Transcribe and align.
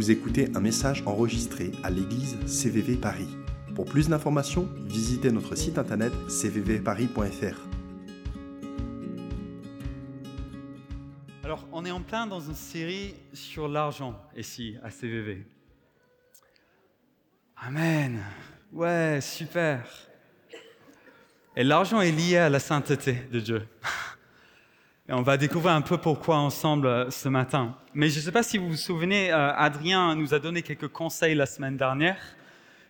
Vous 0.00 0.10
écoutez 0.10 0.48
un 0.54 0.60
message 0.60 1.02
enregistré 1.04 1.72
à 1.82 1.90
l'église 1.90 2.38
CVV 2.46 2.96
Paris. 2.96 3.28
Pour 3.74 3.84
plus 3.84 4.08
d'informations, 4.08 4.66
visitez 4.86 5.30
notre 5.30 5.54
site 5.56 5.76
internet 5.76 6.10
cvvparis.fr. 6.26 7.68
Alors, 11.44 11.68
on 11.70 11.84
est 11.84 11.90
en 11.90 12.00
plein 12.00 12.26
dans 12.26 12.40
une 12.40 12.54
série 12.54 13.14
sur 13.34 13.68
l'argent 13.68 14.18
ici 14.34 14.78
à 14.82 14.90
CVV. 14.90 15.44
Amen. 17.58 18.20
Ouais, 18.72 19.18
super. 19.20 19.86
Et 21.54 21.62
l'argent 21.62 22.00
est 22.00 22.12
lié 22.12 22.38
à 22.38 22.48
la 22.48 22.58
sainteté 22.58 23.18
de 23.30 23.38
Dieu. 23.38 23.68
Et 25.10 25.12
on 25.12 25.22
va 25.22 25.36
découvrir 25.36 25.74
un 25.74 25.80
peu 25.80 25.98
pourquoi 25.98 26.36
ensemble 26.36 26.86
euh, 26.86 27.10
ce 27.10 27.28
matin. 27.28 27.76
Mais 27.94 28.10
je 28.10 28.20
ne 28.20 28.22
sais 28.22 28.30
pas 28.30 28.44
si 28.44 28.58
vous 28.58 28.68
vous 28.68 28.76
souvenez, 28.76 29.32
euh, 29.32 29.52
Adrien 29.56 30.14
nous 30.14 30.34
a 30.34 30.38
donné 30.38 30.62
quelques 30.62 30.86
conseils 30.86 31.34
la 31.34 31.46
semaine 31.46 31.76
dernière. 31.76 32.16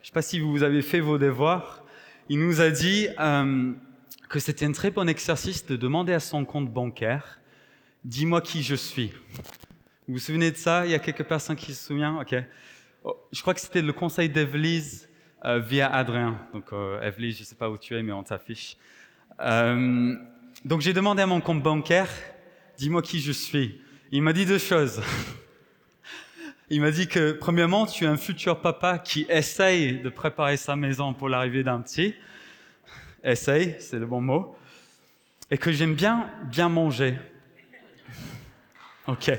Je 0.00 0.02
ne 0.02 0.06
sais 0.08 0.12
pas 0.12 0.20
si 0.20 0.38
vous 0.38 0.62
avez 0.62 0.82
fait 0.82 1.00
vos 1.00 1.16
devoirs. 1.16 1.82
Il 2.28 2.40
nous 2.40 2.60
a 2.60 2.68
dit 2.68 3.08
euh, 3.18 3.72
que 4.28 4.38
c'était 4.38 4.66
un 4.66 4.72
très 4.72 4.90
bon 4.90 5.08
exercice 5.08 5.64
de 5.64 5.76
demander 5.76 6.12
à 6.12 6.20
son 6.20 6.44
compte 6.44 6.70
bancaire, 6.70 7.40
dis-moi 8.04 8.42
qui 8.42 8.62
je 8.62 8.74
suis. 8.74 9.14
Vous 10.06 10.12
vous 10.12 10.18
souvenez 10.18 10.50
de 10.50 10.58
ça? 10.58 10.84
Il 10.84 10.92
y 10.92 10.94
a 10.94 10.98
quelques 10.98 11.24
personnes 11.24 11.56
qui 11.56 11.72
se 11.72 11.86
souviennent? 11.86 12.18
Ok. 12.18 12.34
Oh, 13.02 13.16
je 13.32 13.40
crois 13.40 13.54
que 13.54 13.60
c'était 13.60 13.80
le 13.80 13.94
conseil 13.94 14.28
d'Evelise 14.28 15.08
via 15.42 15.90
Adrien. 15.90 16.38
Donc, 16.52 16.70
euh, 16.74 17.00
je 17.18 17.26
ne 17.26 17.32
sais 17.32 17.54
pas 17.54 17.70
où 17.70 17.78
tu 17.78 17.96
es, 17.96 18.02
mais 18.02 18.12
on 18.12 18.22
t'affiche. 18.22 18.76
Donc 20.62 20.82
j'ai 20.82 20.92
demandé 20.92 21.22
à 21.22 21.26
mon 21.26 21.40
compte 21.40 21.62
bancaire, 21.62 22.10
dis-moi 22.76 23.00
qui 23.00 23.20
je 23.20 23.32
suis. 23.32 23.80
Il 24.12 24.22
m'a 24.22 24.34
dit 24.34 24.44
deux 24.44 24.58
choses. 24.58 25.00
Il 26.72 26.82
m'a 26.82 26.90
dit 26.90 27.08
que, 27.08 27.32
premièrement, 27.32 27.86
tu 27.86 28.04
es 28.04 28.06
un 28.06 28.18
futur 28.18 28.60
papa 28.60 28.98
qui 28.98 29.26
essaye 29.28 30.00
de 30.00 30.08
préparer 30.08 30.56
sa 30.56 30.76
maison 30.76 31.14
pour 31.14 31.28
l'arrivée 31.28 31.64
d'un 31.64 31.80
petit. 31.80 32.14
Essaye, 33.24 33.74
c'est 33.80 33.98
le 33.98 34.06
bon 34.06 34.20
mot. 34.20 34.54
Et 35.50 35.58
que 35.58 35.72
j'aime 35.72 35.94
bien, 35.94 36.30
bien 36.44 36.68
manger. 36.68 37.16
Ok. 39.08 39.24
Je 39.24 39.32
ne 39.32 39.36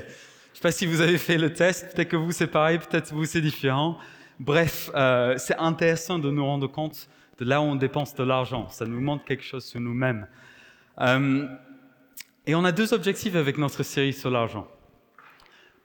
sais 0.52 0.60
pas 0.60 0.72
si 0.72 0.84
vous 0.84 1.00
avez 1.00 1.16
fait 1.16 1.38
le 1.38 1.54
test. 1.54 1.94
Peut-être 1.94 2.08
que 2.08 2.16
vous, 2.16 2.32
c'est 2.32 2.48
pareil. 2.48 2.78
Peut-être 2.78 3.14
vous, 3.14 3.24
c'est 3.24 3.40
différent. 3.40 3.96
Bref, 4.38 4.90
euh, 4.94 5.38
c'est 5.38 5.56
intéressant 5.56 6.18
de 6.18 6.30
nous 6.30 6.44
rendre 6.44 6.66
compte 6.66 7.08
de 7.38 7.46
là 7.46 7.62
où 7.62 7.64
on 7.64 7.76
dépense 7.76 8.14
de 8.14 8.24
l'argent. 8.24 8.68
Ça 8.68 8.84
nous 8.84 9.00
montre 9.00 9.24
quelque 9.24 9.44
chose 9.44 9.64
sur 9.64 9.80
nous-mêmes. 9.80 10.26
Euh, 11.00 11.46
et 12.46 12.54
on 12.54 12.64
a 12.64 12.72
deux 12.72 12.92
objectifs 12.92 13.34
avec 13.34 13.58
notre 13.58 13.82
série 13.82 14.12
sur 14.12 14.30
l'argent. 14.30 14.66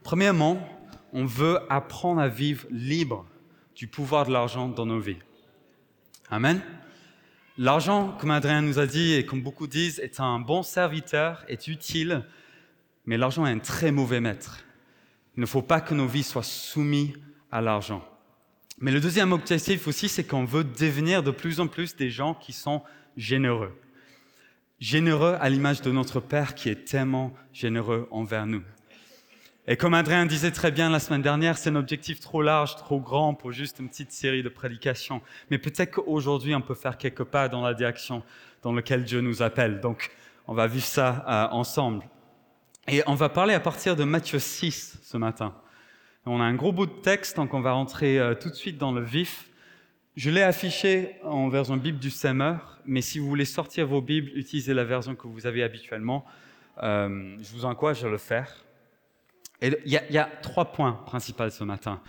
Premièrement, 0.04 0.68
on 1.14 1.26
veut 1.26 1.60
apprendre 1.70 2.22
à 2.22 2.28
vivre 2.28 2.66
libre 2.70 3.26
du 3.76 3.88
pouvoir 3.88 4.26
de 4.26 4.32
l'argent 4.32 4.68
dans 4.68 4.86
nos 4.86 5.00
vies. 5.00 5.20
Amen. 6.30 6.62
L'argent, 7.58 8.16
comme 8.20 8.32
Adrien 8.32 8.62
nous 8.62 8.80
a 8.80 8.86
dit 8.86 9.14
et 9.14 9.26
comme 9.26 9.42
beaucoup 9.42 9.68
disent, 9.68 10.00
est 10.00 10.20
un 10.20 10.40
bon 10.40 10.64
serviteur, 10.64 11.44
est 11.48 11.68
utile, 11.68 12.24
mais 13.06 13.18
l'argent 13.18 13.46
est 13.46 13.52
un 13.52 13.60
très 13.60 13.92
mauvais 13.92 14.20
maître. 14.20 14.64
Il 15.36 15.42
ne 15.42 15.46
faut 15.46 15.62
pas 15.62 15.82
que 15.82 15.94
nos 15.94 16.08
vies 16.08 16.24
soient 16.24 16.44
soumises 16.44 17.14
à 17.52 17.62
l'argent. 17.62 18.04
Mais 18.80 18.92
le 18.92 19.00
deuxième 19.00 19.32
objectif 19.32 19.88
aussi, 19.88 20.10
c'est 20.10 20.24
qu'on 20.24 20.46
veut 20.46 20.64
devenir 20.64 21.24
de 21.24 21.32
plus 21.32 21.60
en 21.60 21.68
plus 21.68 21.96
des 21.96 22.10
gens 22.10 22.34
qui 22.34 22.54
sont 22.54 22.84
généreux 23.16 23.74
généreux 24.80 25.38
à 25.40 25.50
l'image 25.50 25.82
de 25.82 25.92
notre 25.92 26.20
Père 26.20 26.56
qui 26.56 26.70
est 26.70 26.86
tellement 26.86 27.34
généreux 27.54 28.08
envers 28.12 28.46
nous. 28.46 28.64
Et 29.70 29.76
comme 29.76 29.94
Adrien 29.94 30.26
disait 30.26 30.52
très 30.52 30.72
bien 30.72 30.90
la 30.90 31.00
semaine 31.00 31.22
dernière, 31.22 31.58
c'est 31.58 31.70
un 31.70 31.76
objectif 31.76 32.22
trop 32.22 32.42
large, 32.42 32.78
trop 32.78 33.02
grand 33.02 33.34
pour 33.34 33.52
juste 33.52 33.80
une 33.80 33.90
petite 33.90 34.14
série 34.14 34.42
de 34.42 34.48
prédications. 34.48 35.22
Mais 35.52 35.58
peut-être 35.58 35.92
qu'aujourd'hui, 35.96 36.56
on 36.56 36.62
peut 36.62 36.74
faire 36.74 36.98
quelques 36.98 37.26
pas 37.26 37.50
dans 37.50 37.62
la 37.62 37.74
direction 37.74 38.24
dans 38.62 38.72
laquelle 38.72 39.04
Dieu 39.04 39.20
nous 39.20 39.42
appelle. 39.42 39.82
Donc, 39.82 40.12
on 40.48 40.54
va 40.54 40.68
vivre 40.68 40.86
ça 40.86 41.26
euh, 41.28 41.54
ensemble. 41.54 42.06
Et 42.88 43.04
on 43.08 43.16
va 43.16 43.28
parler 43.28 43.54
à 43.54 43.60
partir 43.60 43.98
de 43.98 44.06
Matthieu 44.06 44.40
6 44.40 45.00
ce 45.04 45.18
matin. 45.18 45.54
On 46.26 46.40
a 46.40 46.46
un 46.46 46.56
gros 46.56 46.72
bout 46.72 46.86
de 46.86 47.02
texte, 47.02 47.36
donc 47.36 47.54
on 47.54 47.60
va 47.60 47.74
rentrer 47.74 48.20
euh, 48.20 48.36
tout 48.36 48.50
de 48.50 48.56
suite 48.56 48.78
dans 48.78 48.94
le 48.94 49.02
vif. 49.02 49.47
Je 50.18 50.32
l'ai 50.32 50.42
affiché 50.42 51.14
en 51.24 51.48
version 51.48 51.78
Bible 51.78 52.00
du 52.00 52.10
Semeur, 52.10 52.80
mais 52.88 53.02
si 53.02 53.20
vous 53.20 53.28
voulez 53.28 53.46
sortir 53.46 53.86
vos 53.86 54.02
Bibles, 54.02 54.32
utilisez 54.34 54.74
la 54.74 54.84
version 54.84 55.14
que 55.14 55.28
vous 55.28 55.46
avez 55.46 55.62
habituellement. 55.62 56.26
Euh, 56.82 57.38
je 57.40 57.54
vous 57.54 57.66
encourage 57.66 58.04
à 58.04 58.10
le 58.10 58.18
faire. 58.18 58.66
il 59.62 59.78
y, 59.86 60.18
a 60.18 60.30
trois 60.42 60.72
points 60.72 60.94
principaux 61.06 61.52
ce 61.52 61.64
matin. 61.64 62.02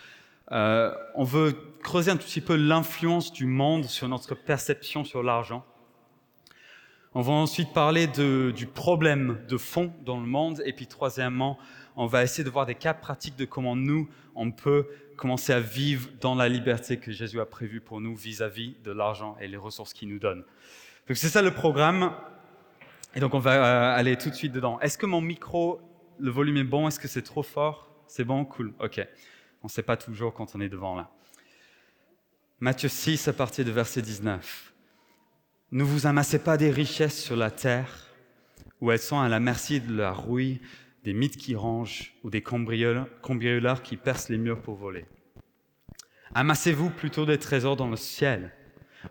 Euh, 0.53 0.91
on 1.17 1.25
veut 1.25 1.55
creuser 1.83 2.11
un 2.11 2.17
tout 2.17 2.25
petit 2.25 2.41
peu 2.41 2.57
l'influence 2.57 3.31
du 3.31 3.45
monde 3.45 3.85
sur 3.85 4.09
notre 4.09 4.35
perception 4.35 5.05
sur 5.05 5.23
l'argent. 5.23 5.63
On 7.13 7.21
va 7.21 7.35
ensuite 7.35 7.75
parler 7.75 8.07
du 8.07 8.67
problème 8.67 9.39
de 9.51 9.59
fond 9.59 9.93
dans 10.07 10.19
le 10.19 10.27
monde. 10.27 10.63
Et 10.65 10.73
puis 10.73 10.87
troisièmement, 10.87 11.59
on 11.95 12.07
va 12.07 12.23
essayer 12.23 12.45
de 12.45 12.49
voir 12.49 12.65
des 12.65 12.75
cas 12.75 12.95
pratiques 12.95 13.37
de 13.37 13.45
comment 13.45 13.77
nous, 13.77 14.09
on 14.35 14.51
peut 14.51 14.87
commencer 15.19 15.53
à 15.53 15.61
vivre 15.61 16.09
dans 16.21 16.35
la 16.35 16.49
liberté 16.49 16.97
que 16.97 17.13
Jésus 17.13 17.41
a 17.41 17.45
prévue 17.45 17.83
pour 17.83 18.01
nous 18.01 18.17
vis-à-vis 18.17 18.77
de 18.83 18.93
l'argent 18.93 19.37
et 19.41 19.49
les 19.49 19.59
ressources 19.59 19.93
qu'il 19.93 20.09
nous 20.09 20.19
donne. 20.19 20.45
Donc 21.07 21.17
c'est 21.17 21.29
ça 21.29 21.43
le 21.43 21.53
programme. 21.53 22.15
Et 23.15 23.21
donc 23.21 23.35
on 23.35 23.39
va 23.39 23.53
euh, 23.53 23.99
aller 23.99 24.17
tout 24.17 24.31
de 24.31 24.35
suite 24.35 24.53
dedans. 24.53 24.81
Est-ce 24.81 24.97
que 24.97 25.07
mon 25.07 25.21
micro, 25.21 25.81
le 26.19 26.31
volume 26.31 26.57
est 26.57 26.65
bon? 26.65 26.89
Est-ce 26.89 27.01
que 27.01 27.09
c'est 27.09 27.23
trop 27.23 27.43
fort? 27.43 27.91
C'est 28.07 28.25
bon? 28.25 28.45
Cool. 28.45 28.73
Ok. 28.79 29.07
On 29.63 29.67
ne 29.67 29.71
sait 29.71 29.83
pas 29.83 29.97
toujours 29.97 30.33
quand 30.33 30.55
on 30.55 30.61
est 30.61 30.69
devant 30.69 30.95
là. 30.95 31.11
Matthieu 32.61 32.89
6 32.89 33.29
à 33.29 33.33
partir 33.33 33.65
de 33.65 33.71
verset 33.71 34.03
19. 34.03 34.73
Ne 35.73 35.83
vous 35.83 36.07
amassez 36.07 36.39
pas 36.39 36.57
des 36.57 36.71
richesses 36.71 37.21
sur 37.21 37.37
la 37.37 37.51
terre 37.51 38.07
où 38.81 38.91
elles 38.93 38.99
sont 39.01 39.21
à 39.21 39.29
la 39.29 39.41
merci 39.41 39.81
de 39.81 39.95
la 39.97 40.13
rouille 40.13 40.61
des 41.09 41.15
mythes 41.15 41.39
qui 41.39 41.57
rangent 41.57 42.13
ou 42.23 42.29
des 42.29 42.43
cambrioleurs 42.43 43.83
qui 43.83 43.97
percent 43.97 44.29
les 44.29 44.37
murs 44.37 44.61
pour 44.61 44.75
voler. 44.75 45.07
Amassez-vous 46.35 46.91
plutôt 46.91 47.25
des 47.25 47.39
trésors 47.39 47.77
dans 47.77 47.89
le 47.89 47.97
ciel, 47.97 48.53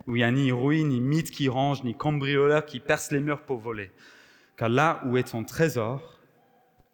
où 0.06 0.14
il 0.14 0.20
n'y 0.20 0.24
a 0.24 0.30
ni 0.30 0.52
ruine, 0.52 0.90
ni 0.90 1.00
mythe 1.00 1.32
qui 1.32 1.48
range, 1.48 1.82
ni 1.82 1.96
cambrioleurs 1.96 2.64
qui 2.66 2.78
percent 2.78 3.10
les 3.10 3.18
murs 3.18 3.42
pour 3.42 3.58
voler. 3.58 3.90
Car 4.56 4.68
là 4.68 5.02
où 5.06 5.16
est 5.16 5.32
ton 5.32 5.42
trésor, 5.42 6.20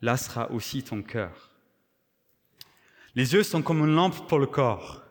là 0.00 0.16
sera 0.16 0.50
aussi 0.53 0.82
ton 0.82 1.03
cœur. 1.03 1.50
Les 3.14 3.34
yeux 3.34 3.43
sont 3.43 3.60
comme 3.60 3.81
une 3.81 3.94
lampe 3.94 4.26
pour 4.26 4.38
le 4.38 4.47
corps. 4.47 5.03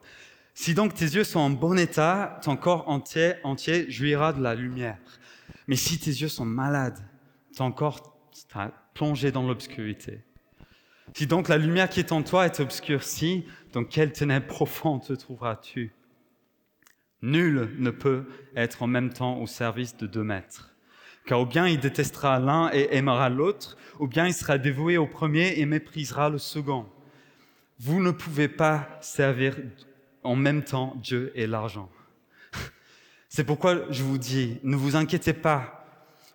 Si 0.55 0.73
donc 0.73 0.95
tes 0.95 1.05
yeux 1.05 1.23
sont 1.23 1.39
en 1.39 1.51
bon 1.51 1.77
état, 1.77 2.39
ton 2.41 2.57
corps 2.57 2.89
entier, 2.89 3.33
entier 3.43 3.91
jouira 3.91 4.33
de 4.33 4.41
la 4.41 4.55
lumière. 4.55 4.97
Mais 5.67 5.75
si 5.75 5.99
tes 5.99 6.09
yeux 6.09 6.29
sont 6.29 6.45
malades, 6.45 6.97
ton 7.55 7.71
corps 7.71 8.17
plongé 8.93 9.31
dans 9.31 9.47
l'obscurité. 9.47 10.21
Si 11.13 11.27
donc 11.27 11.49
la 11.49 11.57
lumière 11.57 11.89
qui 11.89 11.99
est 11.99 12.11
en 12.11 12.23
toi 12.23 12.45
est 12.45 12.59
obscurcie, 12.59 13.45
dans 13.73 13.83
quel 13.83 14.11
ténèbre 14.11 14.47
profond 14.47 14.99
te 14.99 15.13
trouveras-tu? 15.13 15.93
Nul 17.21 17.69
ne 17.77 17.89
peut 17.89 18.25
être 18.55 18.83
en 18.83 18.87
même 18.87 19.11
temps 19.11 19.39
au 19.39 19.47
service 19.47 19.95
de 19.97 20.07
deux 20.07 20.23
maîtres. 20.23 20.75
Car 21.25 21.41
ou 21.41 21.45
bien 21.45 21.67
il 21.67 21.79
détestera 21.79 22.39
l'un 22.39 22.69
et 22.73 22.89
aimera 22.95 23.29
l'autre, 23.29 23.77
ou 23.99 24.07
bien 24.07 24.27
il 24.27 24.33
sera 24.33 24.57
dévoué 24.57 24.97
au 24.97 25.07
premier 25.07 25.59
et 25.59 25.65
méprisera 25.65 26.29
le 26.29 26.37
second. 26.37 26.85
Vous 27.79 28.01
ne 28.01 28.11
pouvez 28.11 28.47
pas 28.47 28.89
servir 29.01 29.55
en 30.23 30.35
même 30.35 30.63
temps 30.63 30.95
Dieu 31.01 31.31
et 31.35 31.47
l'argent. 31.47 31.89
C'est 33.29 33.43
pourquoi 33.43 33.89
je 33.89 34.03
vous 34.03 34.17
dis, 34.17 34.59
ne 34.63 34.75
vous 34.75 34.95
inquiétez 34.95 35.33
pas 35.33 35.82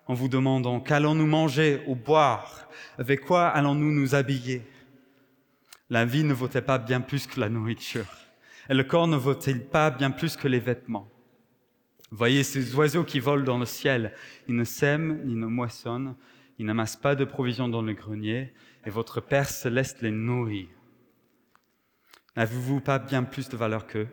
en 0.09 0.15
vous 0.15 0.29
demandant 0.29 0.81
qu'allons-nous 0.81 1.27
manger 1.27 1.83
ou 1.87 1.95
boire? 1.95 2.69
Avec 2.99 3.21
quoi 3.21 3.47
allons-nous 3.47 3.93
nous 3.93 4.15
habiller? 4.15 4.63
La 5.91 6.05
vie 6.05 6.25
ne 6.25 6.35
vaut-elle 6.35 6.65
pas 6.65 6.79
bien 6.79 7.01
plus 7.01 7.27
que 7.27 7.39
la 7.39 7.49
nourriture? 7.49 8.07
Et 8.69 8.75
le 8.75 8.85
corps 8.85 9.07
ne 9.07 9.17
vaut-il 9.17 9.65
pas 9.65 9.91
bien 9.91 10.11
plus 10.11 10.37
que 10.37 10.49
les 10.49 10.61
vêtements? 10.61 11.09
Voyez 12.11 12.43
ces 12.43 12.75
oiseaux 12.75 13.05
qui 13.05 13.21
volent 13.21 13.45
dans 13.45 13.59
le 13.59 13.67
ciel. 13.67 14.15
Ils 14.49 14.57
ne 14.57 14.65
sèment 14.65 15.21
ni 15.25 15.35
ne 15.35 15.47
moissonnent. 15.47 16.17
Ils 16.59 16.67
n'amassent 16.67 16.97
pas 16.97 17.15
de 17.15 17.25
provisions 17.25 17.69
dans 17.69 17.83
le 17.83 17.93
grenier. 17.93 18.53
Et 18.85 18.91
votre 18.91 19.21
Père 19.21 19.49
céleste 19.49 20.01
les 20.01 20.11
nourrit. 20.11 20.69
N'avez-vous 22.37 22.81
pas 22.81 22.99
bien 22.99 23.25
plus 23.25 23.49
de 23.49 23.57
valeur 23.57 23.87
qu'eux? 23.87 24.09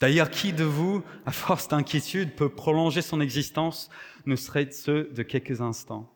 D'ailleurs, 0.00 0.30
qui 0.30 0.54
de 0.54 0.64
vous, 0.64 1.04
à 1.26 1.30
force 1.30 1.68
d'inquiétude, 1.68 2.34
peut 2.34 2.48
prolonger 2.48 3.02
son 3.02 3.20
existence, 3.20 3.90
ne 4.24 4.34
serait-ce 4.34 5.12
de 5.12 5.22
quelques 5.22 5.60
instants? 5.60 6.10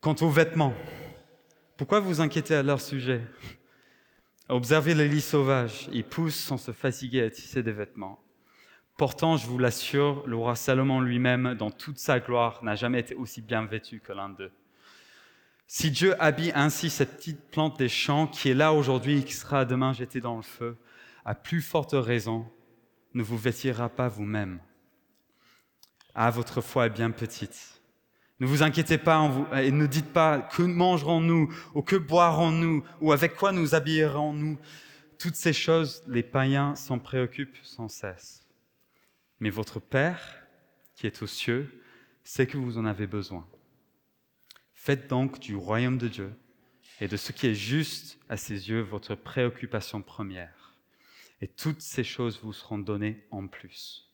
Quant 0.00 0.16
aux 0.22 0.30
vêtements, 0.30 0.74
pourquoi 1.76 2.00
vous 2.00 2.22
inquiétez 2.22 2.54
à 2.54 2.62
leur 2.62 2.80
sujet? 2.80 3.20
Observez 4.48 4.94
les 4.94 5.08
lits 5.08 5.20
sauvages, 5.20 5.90
ils 5.92 6.04
poussent 6.04 6.36
sans 6.36 6.56
se 6.56 6.72
fatiguer 6.72 7.22
à 7.22 7.30
tisser 7.30 7.62
des 7.62 7.72
vêtements. 7.72 8.18
Pourtant, 8.96 9.36
je 9.36 9.46
vous 9.46 9.58
l'assure, 9.58 10.26
le 10.26 10.34
roi 10.34 10.56
Salomon 10.56 11.00
lui-même, 11.00 11.54
dans 11.54 11.70
toute 11.70 11.98
sa 11.98 12.18
gloire, 12.18 12.64
n'a 12.64 12.74
jamais 12.74 13.00
été 13.00 13.14
aussi 13.14 13.42
bien 13.42 13.66
vêtu 13.66 14.00
que 14.00 14.12
l'un 14.12 14.30
d'eux. 14.30 14.50
Si 15.66 15.90
Dieu 15.90 16.14
habille 16.18 16.52
ainsi 16.54 16.88
cette 16.88 17.16
petite 17.16 17.50
plante 17.50 17.78
des 17.78 17.90
champs 17.90 18.26
qui 18.26 18.48
est 18.48 18.54
là 18.54 18.72
aujourd'hui 18.72 19.18
et 19.18 19.22
qui 19.22 19.34
sera 19.34 19.66
demain 19.66 19.92
jetée 19.92 20.22
dans 20.22 20.36
le 20.36 20.42
feu, 20.42 20.78
à 21.28 21.34
plus 21.34 21.60
forte 21.60 21.92
raison, 21.92 22.50
ne 23.12 23.22
vous 23.22 23.36
vêtira 23.36 23.90
pas 23.90 24.08
vous-même. 24.08 24.60
Ah, 26.14 26.30
votre 26.30 26.62
foi 26.62 26.86
est 26.86 26.90
bien 26.90 27.10
petite. 27.10 27.82
Ne 28.40 28.46
vous 28.46 28.62
inquiétez 28.62 28.96
pas 28.96 29.18
en 29.18 29.52
et 29.52 29.70
ne 29.70 29.86
dites 29.86 30.10
pas 30.10 30.40
que 30.40 30.62
mangerons-nous 30.62 31.54
ou 31.74 31.82
que 31.82 31.96
boirons-nous 31.96 32.82
ou 33.02 33.12
avec 33.12 33.36
quoi 33.36 33.52
nous 33.52 33.74
habillerons-nous. 33.74 34.58
Toutes 35.18 35.34
ces 35.34 35.52
choses, 35.52 36.02
les 36.08 36.22
païens 36.22 36.74
s'en 36.76 36.98
préoccupent 36.98 37.58
sans 37.62 37.88
cesse. 37.88 38.46
Mais 39.38 39.50
votre 39.50 39.80
Père, 39.80 40.38
qui 40.94 41.06
est 41.06 41.20
aux 41.20 41.26
cieux, 41.26 41.82
sait 42.24 42.46
que 42.46 42.56
vous 42.56 42.78
en 42.78 42.86
avez 42.86 43.06
besoin. 43.06 43.46
Faites 44.72 45.10
donc 45.10 45.40
du 45.40 45.56
royaume 45.56 45.98
de 45.98 46.08
Dieu 46.08 46.32
et 47.02 47.06
de 47.06 47.18
ce 47.18 47.32
qui 47.32 47.48
est 47.48 47.54
juste 47.54 48.18
à 48.30 48.38
ses 48.38 48.70
yeux 48.70 48.80
votre 48.80 49.14
préoccupation 49.14 50.00
première. 50.00 50.57
Et 51.40 51.48
toutes 51.48 51.80
ces 51.80 52.04
choses 52.04 52.40
vous 52.42 52.52
seront 52.52 52.78
données 52.78 53.26
en 53.30 53.46
plus. 53.46 54.10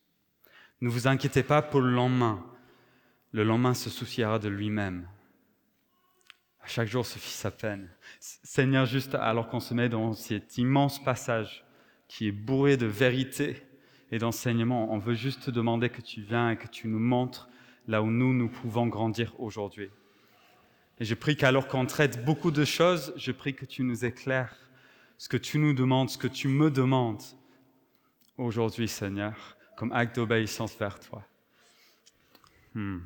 Ne 0.81 0.89
vous 0.89 1.07
inquiétez 1.07 1.43
pas 1.43 1.63
pour 1.63 1.81
le 1.81 1.91
lendemain. 1.91 2.45
Le 3.33 3.45
lendemain 3.45 3.75
se 3.75 3.91
souciera 3.91 4.39
de 4.39 4.49
lui-même. 4.49 5.09
À 6.61 6.67
chaque 6.67 6.89
jour 6.89 7.05
suffit 7.05 7.31
sa 7.31 7.51
peine. 7.51 7.91
Seigneur, 8.21 8.87
juste 8.87 9.15
alors 9.15 9.49
qu'on 9.49 9.61
se 9.61 9.75
met 9.75 9.89
dans 9.89 10.13
cet 10.15 10.59
immense 10.59 11.03
passage 11.03 11.65
qui 12.09 12.29
est 12.29 12.33
bourré 12.33 12.77
de 12.77 12.87
vérité 12.87 13.63
et 14.11 14.19
d'enseignement, 14.19 14.93
on 14.93 14.99
veut 14.99 15.15
juste 15.15 15.45
te 15.45 15.51
demander 15.51 15.89
que 15.89 16.01
tu 16.01 16.23
viennes 16.23 16.53
et 16.53 16.57
que 16.57 16.69
tu 16.69 16.89
nous 16.89 16.99
montres 16.99 17.49
là 17.87 18.03
où 18.03 18.11
nous, 18.11 18.33
nous 18.33 18.49
pouvons 18.49 18.87
grandir 18.87 19.39
aujourd'hui. 19.41 19.91
Et 21.01 21.05
je 21.05 21.15
prie 21.15 21.37
qu'alors 21.37 21.67
qu'on 21.67 21.87
traite 21.87 22.25
beaucoup 22.25 22.51
de 22.51 22.65
choses, 22.65 23.13
je 23.17 23.33
prie 23.33 23.55
que 23.55 23.65
tu 23.65 23.83
nous 23.83 24.05
éclaires 24.05 24.57
ce 25.19 25.29
que 25.29 25.37
tu 25.37 25.59
nous 25.59 25.75
demandes, 25.75 26.11
ce 26.11 26.19
que 26.19 26.27
tu 26.27 26.49
me 26.49 26.71
demandes 26.71 27.23
aujourd'hui, 28.37 28.89
Seigneur, 28.89 29.57
comme 29.77 29.93
acte 29.93 30.17
d'obéissance 30.17 30.77
vers 30.77 30.99
toi. 31.01 31.27
Hmm. 32.75 33.01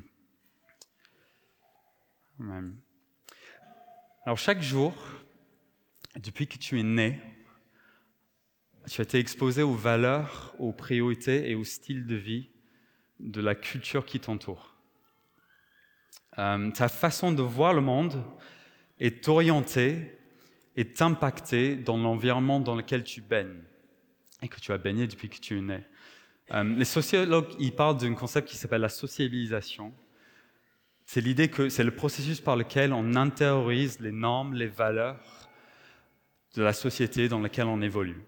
Alors 4.25 4.37
chaque 4.37 4.61
jour, 4.61 4.93
depuis 6.15 6.47
que 6.47 6.57
tu 6.57 6.79
es 6.79 6.83
né, 6.83 7.21
tu 8.87 9.01
as 9.01 9.03
été 9.03 9.19
exposé 9.19 9.61
aux 9.61 9.75
valeurs, 9.75 10.55
aux 10.57 10.71
priorités 10.71 11.49
et 11.49 11.55
au 11.55 11.63
style 11.63 12.05
de 12.05 12.15
vie 12.15 12.49
de 13.19 13.41
la 13.41 13.55
culture 13.55 14.05
qui 14.05 14.19
t'entoure. 14.19 14.75
Euh, 16.37 16.71
ta 16.71 16.87
façon 16.87 17.31
de 17.31 17.41
voir 17.41 17.73
le 17.73 17.81
monde 17.81 18.23
est 18.99 19.27
orientée, 19.27 20.18
est 20.79 21.01
impactée 21.01 21.75
dans 21.75 21.97
l'environnement 21.97 22.59
dans 22.59 22.75
lequel 22.75 23.03
tu 23.03 23.21
baignes 23.21 23.61
et 24.41 24.47
que 24.47 24.59
tu 24.59 24.71
as 24.71 24.77
baigné 24.77 25.07
depuis 25.07 25.29
que 25.29 25.39
tu 25.39 25.57
es 25.57 25.61
né. 25.61 25.83
Euh, 26.51 26.63
les 26.63 26.85
sociologues 26.85 27.49
ils 27.59 27.73
parlent 27.73 27.97
d'un 27.97 28.13
concept 28.13 28.47
qui 28.47 28.57
s'appelle 28.57 28.81
la 28.81 28.89
sociabilisation. 28.89 29.93
C'est 31.05 31.21
l'idée 31.21 31.49
que 31.49 31.69
c'est 31.69 31.83
le 31.83 31.91
processus 31.91 32.39
par 32.39 32.55
lequel 32.55 32.93
on 32.93 33.15
intériorise 33.15 33.99
les 33.99 34.11
normes, 34.11 34.53
les 34.53 34.67
valeurs 34.67 35.19
de 36.55 36.63
la 36.63 36.73
société 36.73 37.27
dans 37.27 37.39
laquelle 37.39 37.67
on 37.67 37.81
évolue. 37.81 38.23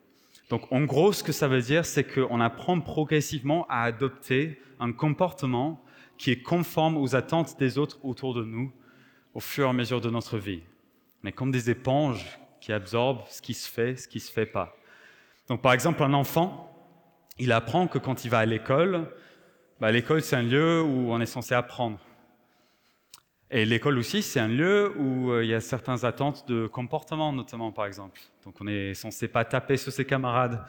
Donc 0.50 0.72
en 0.72 0.84
gros, 0.84 1.14
ce 1.14 1.24
que 1.24 1.32
ça 1.32 1.48
veut 1.48 1.62
dire, 1.62 1.86
c'est 1.86 2.04
qu'on 2.04 2.42
apprend 2.42 2.80
progressivement 2.82 3.66
à 3.70 3.84
adopter 3.84 4.60
un 4.80 4.92
comportement 4.92 5.84
qui 6.18 6.32
est 6.32 6.42
conforme 6.42 6.98
aux 6.98 7.16
attentes 7.16 7.58
des 7.58 7.78
autres 7.78 8.04
autour 8.04 8.34
de 8.34 8.44
nous 8.44 8.72
au 9.34 9.40
fur 9.40 9.68
et 9.68 9.70
à 9.70 9.74
mesure 9.74 10.02
de 10.02 10.10
notre 10.10 10.38
vie. 10.38 10.62
On 11.24 11.28
est 11.28 11.32
comme 11.32 11.52
des 11.52 11.70
éponges 11.70 12.41
qui 12.62 12.72
absorbent 12.72 13.24
ce 13.30 13.42
qui 13.42 13.54
se 13.54 13.70
fait, 13.70 13.98
ce 13.98 14.08
qui 14.08 14.20
ne 14.20 14.22
se 14.22 14.32
fait 14.32 14.46
pas. 14.46 14.76
Donc 15.50 15.62
par 15.62 15.74
exemple, 15.74 16.02
un 16.04 16.14
enfant, 16.14 16.74
il 17.38 17.52
apprend 17.52 17.88
que 17.88 17.98
quand 17.98 18.24
il 18.24 18.30
va 18.30 18.40
à 18.40 18.46
l'école, 18.46 19.10
bah, 19.82 19.92
l'école 19.92 20.22
c'est 20.22 20.38
un 20.38 20.44
lieu 20.44 20.82
où 20.82 21.12
on 21.12 21.20
est 21.20 21.26
censé 21.26 21.56
apprendre. 21.56 22.00
Et 23.54 23.66
l'école 23.66 23.98
aussi, 23.98 24.22
c'est 24.22 24.40
un 24.40 24.48
lieu 24.48 24.94
où 24.98 25.32
euh, 25.32 25.44
il 25.44 25.50
y 25.50 25.54
a 25.54 25.60
certaines 25.60 26.06
attentes 26.06 26.48
de 26.48 26.68
comportement, 26.68 27.34
notamment 27.34 27.74
par 27.74 27.86
exemple. 27.86 28.22
Donc 28.46 28.56
on 28.62 28.68
est 28.68 28.94
censé 28.94 29.28
pas 29.28 29.44
taper 29.44 29.76
sur 29.76 29.92
ses 29.92 30.06
camarades, 30.06 30.64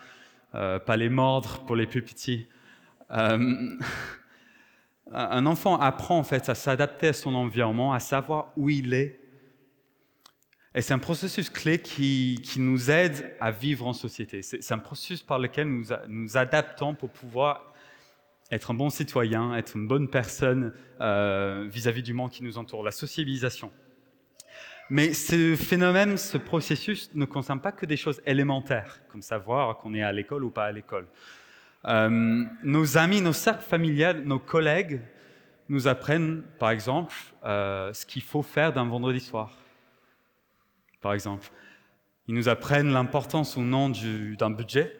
euh, 0.57 0.81
pas 0.81 0.97
les 0.97 1.09
mordre 1.09 1.61
pour 1.65 1.77
les 1.77 1.87
plus 1.87 2.03
petits. 2.03 2.49
Euh, 3.13 3.77
un 5.13 5.47
enfant 5.47 5.79
apprend 5.79 6.19
en 6.19 6.25
fait 6.25 6.49
à 6.49 6.57
s'adapter 6.57 7.09
à 7.09 7.13
son 7.13 7.37
environnement, 7.37 7.93
à 7.93 8.01
savoir 8.01 8.53
où 8.57 8.69
il 8.69 8.95
est. 8.95 9.22
Et 10.75 10.81
c'est 10.81 10.95
un 10.95 10.99
processus 10.99 11.51
clé 11.51 11.79
qui, 11.81 12.41
nous 12.57 12.91
aide 12.91 13.35
à 13.41 13.51
vivre 13.51 13.87
en 13.87 13.93
société. 13.93 14.41
C'est 14.43 14.73
un 14.73 14.79
processus 14.79 15.23
par 15.23 15.39
lequel 15.39 15.69
nous 15.69 15.87
nous 16.09 16.37
adaptons 16.37 16.95
pour 16.95 17.11
pouvoir 17.11 17.75
être 18.51 18.71
un 18.71 18.75
bon 18.75 18.91
citoyen, 18.91 19.55
être 19.55 19.77
une 19.77 19.87
bonne 19.87 20.09
personne 20.09 20.73
euh, 21.01 21.67
vis-à-vis 21.71 22.03
du 22.03 22.15
monde 22.15 22.31
qui 22.31 22.43
nous 22.43 22.59
entoure, 22.59 22.83
la 22.83 22.91
socialisation. 22.91 23.71
Mais 24.91 25.15
ce 25.15 25.57
phénomène, 25.57 26.17
ce 26.19 26.37
processus 26.37 27.11
ne 27.15 27.25
concerne 27.25 27.61
pas 27.61 27.73
que 27.73 27.87
des 27.87 27.97
choses 27.97 28.21
élémentaires, 28.27 29.01
comme 29.09 29.23
savoir 29.23 29.79
qu'on 29.79 29.95
est 29.95 30.03
à 30.03 30.13
l'école 30.13 30.45
ou 30.45 30.51
pas 30.51 30.67
à 30.67 30.73
l'école. 30.73 31.07
Euh, 31.87 32.45
nos 32.63 32.99
amis, 32.99 33.21
nos 33.21 33.33
cercles 33.33 33.65
familiaux, 33.65 34.13
nos 34.25 34.39
collègues 34.39 35.01
nous 35.69 35.89
apprennent, 35.89 36.43
par 36.59 36.71
exemple, 36.71 37.15
euh, 37.45 37.93
ce 37.93 38.05
qu'il 38.05 38.23
faut 38.23 38.43
faire 38.43 38.73
d'un 38.73 38.85
vendredi 38.85 39.21
soir. 39.21 39.62
Par 41.03 41.13
exemple, 41.13 41.51
ils 42.29 42.35
nous 42.35 42.49
apprennent 42.49 42.93
l'importance 42.93 43.57
ou 43.57 43.61
non 43.61 43.91
d'un 43.91 44.51
budget 44.51 44.99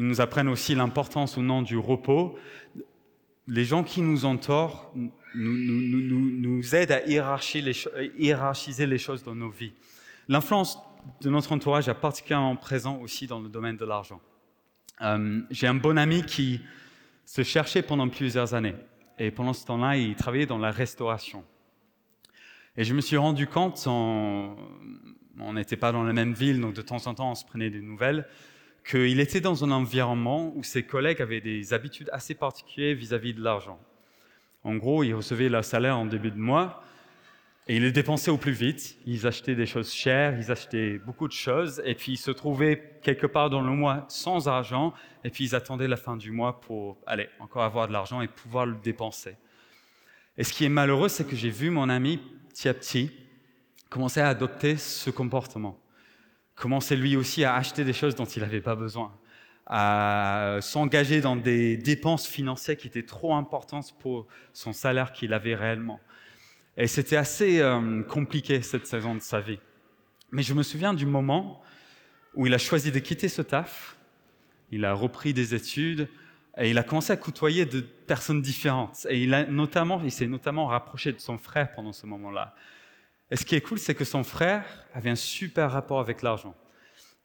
ils 0.00 0.06
nous 0.06 0.22
apprennent 0.22 0.48
aussi 0.48 0.74
l'importance 0.74 1.36
ou 1.36 1.42
non 1.42 1.60
du 1.60 1.76
repos. 1.76 2.38
Les 3.46 3.66
gens 3.66 3.84
qui 3.84 4.00
nous 4.00 4.24
entourent 4.24 4.94
nous, 5.34 6.74
aident 6.74 6.92
à 6.92 7.06
hiérarchiser 7.06 8.86
les 8.86 8.98
choses 8.98 9.22
dans 9.22 9.34
nos 9.34 9.50
vies. 9.50 9.74
L'influence 10.26 10.78
de 11.20 11.28
notre 11.28 11.52
entourage 11.52 11.86
est 11.88 11.94
particulièrement 11.94 12.56
présente 12.56 13.02
aussi 13.02 13.26
dans 13.26 13.40
le 13.40 13.50
domaine 13.50 13.76
de 13.76 13.84
l'argent. 13.84 14.22
Euh, 15.02 15.42
j'ai 15.50 15.66
un 15.66 15.74
bon 15.74 15.98
ami 15.98 16.22
qui 16.22 16.62
se 17.26 17.42
cherchait 17.42 17.82
pendant 17.82 18.08
plusieurs 18.08 18.54
années. 18.54 18.76
Et 19.18 19.30
pendant 19.30 19.52
ce 19.52 19.66
temps-là, 19.66 19.98
il 19.98 20.16
travaillait 20.16 20.46
dans 20.46 20.56
la 20.56 20.70
restauration. 20.70 21.44
Et 22.76 22.84
je 22.84 22.94
me 22.94 23.00
suis 23.00 23.16
rendu 23.16 23.46
compte, 23.46 23.86
on 23.86 24.56
n'était 25.52 25.76
pas 25.76 25.92
dans 25.92 26.02
la 26.02 26.12
même 26.12 26.32
ville, 26.32 26.60
donc 26.60 26.74
de 26.74 26.82
temps 26.82 27.06
en 27.06 27.14
temps, 27.14 27.32
on 27.32 27.34
se 27.34 27.44
prenait 27.44 27.70
des 27.70 27.80
nouvelles 27.80 28.26
qu'il 28.88 29.20
était 29.20 29.40
dans 29.40 29.64
un 29.64 29.70
environnement 29.70 30.52
où 30.56 30.62
ses 30.62 30.82
collègues 30.82 31.20
avaient 31.20 31.40
des 31.40 31.72
habitudes 31.72 32.10
assez 32.12 32.34
particulières 32.34 32.96
vis-à-vis 32.96 33.34
de 33.34 33.42
l'argent. 33.42 33.78
En 34.64 34.76
gros, 34.76 35.02
ils 35.04 35.14
recevaient 35.14 35.48
leur 35.48 35.64
salaire 35.64 35.96
en 35.96 36.06
début 36.06 36.30
de 36.30 36.38
mois 36.38 36.82
et 37.66 37.76
ils 37.76 37.82
le 37.82 37.92
dépensaient 37.92 38.30
au 38.30 38.36
plus 38.36 38.52
vite. 38.52 38.96
Ils 39.06 39.26
achetaient 39.26 39.54
des 39.54 39.66
choses 39.66 39.92
chères, 39.92 40.38
ils 40.38 40.50
achetaient 40.50 40.98
beaucoup 40.98 41.28
de 41.28 41.32
choses 41.32 41.82
et 41.84 41.94
puis 41.94 42.12
ils 42.12 42.18
se 42.18 42.30
trouvaient 42.30 42.98
quelque 43.02 43.26
part 43.26 43.48
dans 43.50 43.60
le 43.60 43.70
mois 43.70 44.06
sans 44.08 44.48
argent 44.48 44.92
et 45.24 45.30
puis 45.30 45.44
ils 45.44 45.54
attendaient 45.54 45.88
la 45.88 45.96
fin 45.96 46.16
du 46.16 46.30
mois 46.30 46.60
pour 46.60 46.98
aller 47.06 47.28
encore 47.38 47.62
avoir 47.62 47.88
de 47.88 47.92
l'argent 47.92 48.20
et 48.20 48.28
pouvoir 48.28 48.66
le 48.66 48.76
dépenser. 48.82 49.36
Et 50.36 50.44
ce 50.44 50.52
qui 50.52 50.64
est 50.64 50.70
malheureux, 50.70 51.08
c'est 51.08 51.26
que 51.26 51.36
j'ai 51.36 51.50
vu 51.50 51.70
mon 51.70 51.88
ami 51.88 52.20
petit 52.50 52.68
à 52.68 52.74
petit 52.74 53.10
commencer 53.88 54.20
à 54.20 54.28
adopter 54.28 54.76
ce 54.76 55.10
comportement 55.10 55.80
commençait 56.60 56.96
lui 56.96 57.16
aussi 57.16 57.42
à 57.42 57.54
acheter 57.54 57.84
des 57.84 57.94
choses 57.94 58.14
dont 58.14 58.26
il 58.26 58.42
n'avait 58.42 58.60
pas 58.60 58.76
besoin, 58.76 59.12
à 59.66 60.58
s'engager 60.60 61.20
dans 61.20 61.34
des 61.34 61.76
dépenses 61.78 62.26
financières 62.26 62.76
qui 62.76 62.86
étaient 62.86 63.06
trop 63.06 63.34
importantes 63.34 63.94
pour 63.98 64.26
son 64.52 64.72
salaire 64.72 65.12
qu'il 65.12 65.32
avait 65.32 65.54
réellement. 65.54 66.00
Et 66.76 66.86
c'était 66.86 67.16
assez 67.16 67.60
euh, 67.60 68.02
compliqué 68.02 68.60
cette 68.62 68.86
saison 68.86 69.14
de 69.14 69.20
sa 69.20 69.40
vie. 69.40 69.58
Mais 70.32 70.42
je 70.42 70.52
me 70.54 70.62
souviens 70.62 70.92
du 70.92 71.06
moment 71.06 71.62
où 72.34 72.46
il 72.46 72.54
a 72.54 72.58
choisi 72.58 72.92
de 72.92 72.98
quitter 72.98 73.28
ce 73.28 73.42
taf, 73.42 73.96
il 74.70 74.84
a 74.84 74.92
repris 74.92 75.32
des 75.32 75.54
études 75.54 76.08
et 76.58 76.70
il 76.70 76.78
a 76.78 76.82
commencé 76.82 77.12
à 77.12 77.16
côtoyer 77.16 77.64
de 77.64 77.80
personnes 77.80 78.42
différentes. 78.42 79.06
Et 79.08 79.22
il, 79.22 79.34
a 79.34 79.46
notamment, 79.46 80.00
il 80.02 80.10
s'est 80.10 80.26
notamment 80.26 80.66
rapproché 80.66 81.12
de 81.12 81.20
son 81.20 81.38
frère 81.38 81.72
pendant 81.72 81.92
ce 81.92 82.06
moment-là. 82.06 82.54
Et 83.30 83.36
ce 83.36 83.44
qui 83.44 83.54
est 83.54 83.60
cool, 83.60 83.78
c'est 83.78 83.94
que 83.94 84.04
son 84.04 84.24
frère 84.24 84.64
avait 84.92 85.10
un 85.10 85.16
super 85.16 85.70
rapport 85.70 86.00
avec 86.00 86.22
l'argent. 86.22 86.54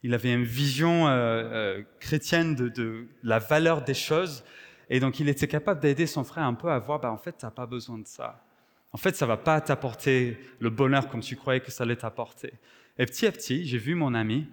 Il 0.04 0.14
avait 0.14 0.34
une 0.34 0.44
vision 0.44 1.08
euh, 1.08 1.12
euh, 1.12 1.84
chrétienne 2.00 2.56
de, 2.56 3.08
la 3.24 3.40
valeur 3.40 3.84
des 3.84 3.96
choses, 3.96 4.44
et 4.90 5.00
donc 5.00 5.20
il 5.20 5.28
était 5.30 5.48
capable 5.48 5.82
d'aider 5.82 6.06
son 6.06 6.24
frère 6.24 6.44
un 6.44 6.54
peu 6.54 6.70
à 6.70 6.78
voir, 6.78 7.00
bah, 7.00 7.12
en 7.12 7.18
fait, 7.18 7.36
tu 7.40 7.46
n'as 7.46 7.52
pas 7.52 7.66
besoin 7.66 7.98
de 7.98 8.06
ça. 8.06 8.44
En 8.92 8.98
fait, 8.98 9.16
ça 9.16 9.26
va 9.26 9.36
pas 9.36 9.60
t'apporter 9.62 10.38
le 10.60 10.70
bonheur 10.70 11.10
comme 11.10 11.22
tu 11.22 11.36
croyais 11.36 11.60
que 11.60 11.72
ça 11.72 11.84
allait 11.84 11.96
t'apporter. 11.96 12.54
Et 13.00 13.06
petit 13.08 13.26
à 13.26 13.32
petit, 13.32 13.66
j'ai 13.66 13.80
vu 13.80 13.96
mon 13.96 14.14
ami 14.14 14.48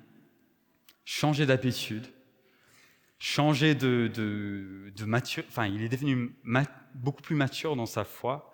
changer 1.04 1.44
d'habitude, 1.44 2.06
changer 3.22 3.76
de, 3.76 4.10
de, 4.12 4.92
de 4.96 5.04
mature, 5.04 5.44
enfin, 5.46 5.66
il 5.66 5.80
est 5.84 5.88
devenu 5.88 6.34
beaucoup 6.96 7.22
plus 7.22 7.36
mature 7.36 7.76
dans 7.76 7.86
sa 7.86 8.02
foi, 8.02 8.52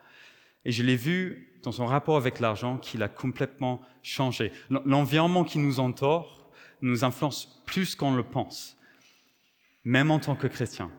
Et 0.67 0.73
je 0.73 0.83
l'ai 0.83 0.95
vu 0.95 1.59
dans 1.63 1.73
son 1.73 1.87
rapport 1.87 2.19
avec 2.19 2.39
l'argent 2.39 2.77
qu'il 2.77 3.03
a 3.03 3.09
complètement 3.09 3.81
changé. 4.03 4.53
L'environnement 4.69 5.45
qui 5.45 5.59
nous 5.59 5.81
entoure 5.81 6.51
nous 6.83 7.03
influence 7.03 7.63
plus 7.65 7.97
qu'on 7.97 8.15
le 8.15 8.23
pense, 8.23 8.77
même 9.85 10.11
en 10.11 10.19
tant 10.19 10.37
que 10.37 10.47
chrétien. 10.47 10.91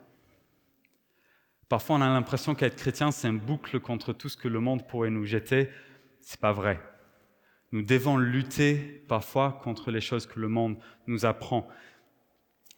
Parfois, 1.67 1.97
on 1.97 2.01
a 2.01 2.07
l'impression 2.07 2.55
qu'être 2.55 2.75
chrétien, 2.75 3.11
c'est 3.11 3.27
un 3.27 3.33
boucle 3.33 3.79
contre 3.79 4.13
tout 4.13 4.29
ce 4.29 4.37
que 4.37 4.47
le 4.47 4.59
monde 4.59 4.87
pourrait 4.87 5.11
nous 5.11 5.25
jeter. 5.25 5.69
C'est 6.21 6.39
pas 6.39 6.53
vrai. 6.53 6.81
Nous 7.71 7.83
devons 7.83 8.17
lutter 8.17 9.05
parfois 9.07 9.59
contre 9.63 9.91
les 9.91 10.01
choses 10.01 10.25
que 10.25 10.39
le 10.39 10.47
monde 10.47 10.79
nous 11.05 11.23
apprend. 11.25 11.67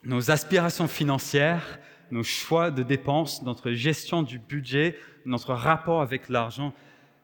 Nos 0.04 0.32
aspirations 0.32 0.88
financières, 0.88 1.80
nos 2.10 2.24
choix 2.24 2.72
de 2.72 2.82
dépenses, 2.82 3.44
notre 3.44 3.72
gestion 3.72 4.24
du 4.24 4.40
budget, 4.40 4.98
notre 5.26 5.54
rapport 5.54 6.02
avec 6.02 6.28
l'argent 6.28 6.74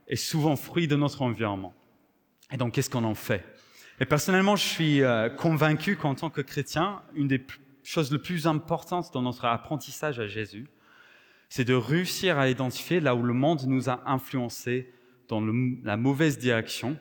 est 0.08 0.16
souvent 0.16 0.56
fruit 0.56 0.88
de 0.88 0.96
notre 0.96 1.24
environnement. 1.24 1.74
Et 2.52 2.58
donc, 2.58 2.74
qu'est-ce 2.74 2.90
qu'on 2.90 3.04
en 3.04 3.16
fait? 3.16 3.44
Et 4.00 4.06
personnellement, 4.06 4.56
je 4.56 4.64
suis 4.64 5.02
euh, 5.02 5.30
convaincu 5.30 5.96
qu'en 5.96 6.14
tant 6.14 6.30
que 6.30 6.42
chrétien, 6.42 7.02
une 7.16 7.28
des 7.28 7.44
choses 7.84 8.12
les 8.12 8.20
plus 8.20 8.46
importantes 8.46 9.12
dans 9.12 9.24
notre 9.24 9.46
apprentissage 9.46 10.20
à 10.20 10.28
Jésus, 10.28 10.68
c'est 11.50 11.66
de 11.66 11.74
réussir 11.74 12.38
à 12.38 12.48
identifier 12.48 13.00
là 13.00 13.16
où 13.16 13.24
le 13.24 13.34
monde 13.34 13.64
nous 13.66 13.90
a 13.90 14.04
influencés 14.06 14.94
dans 15.30 15.42
la 15.84 15.98
mauvaise 15.98 16.38
direction 16.38 16.98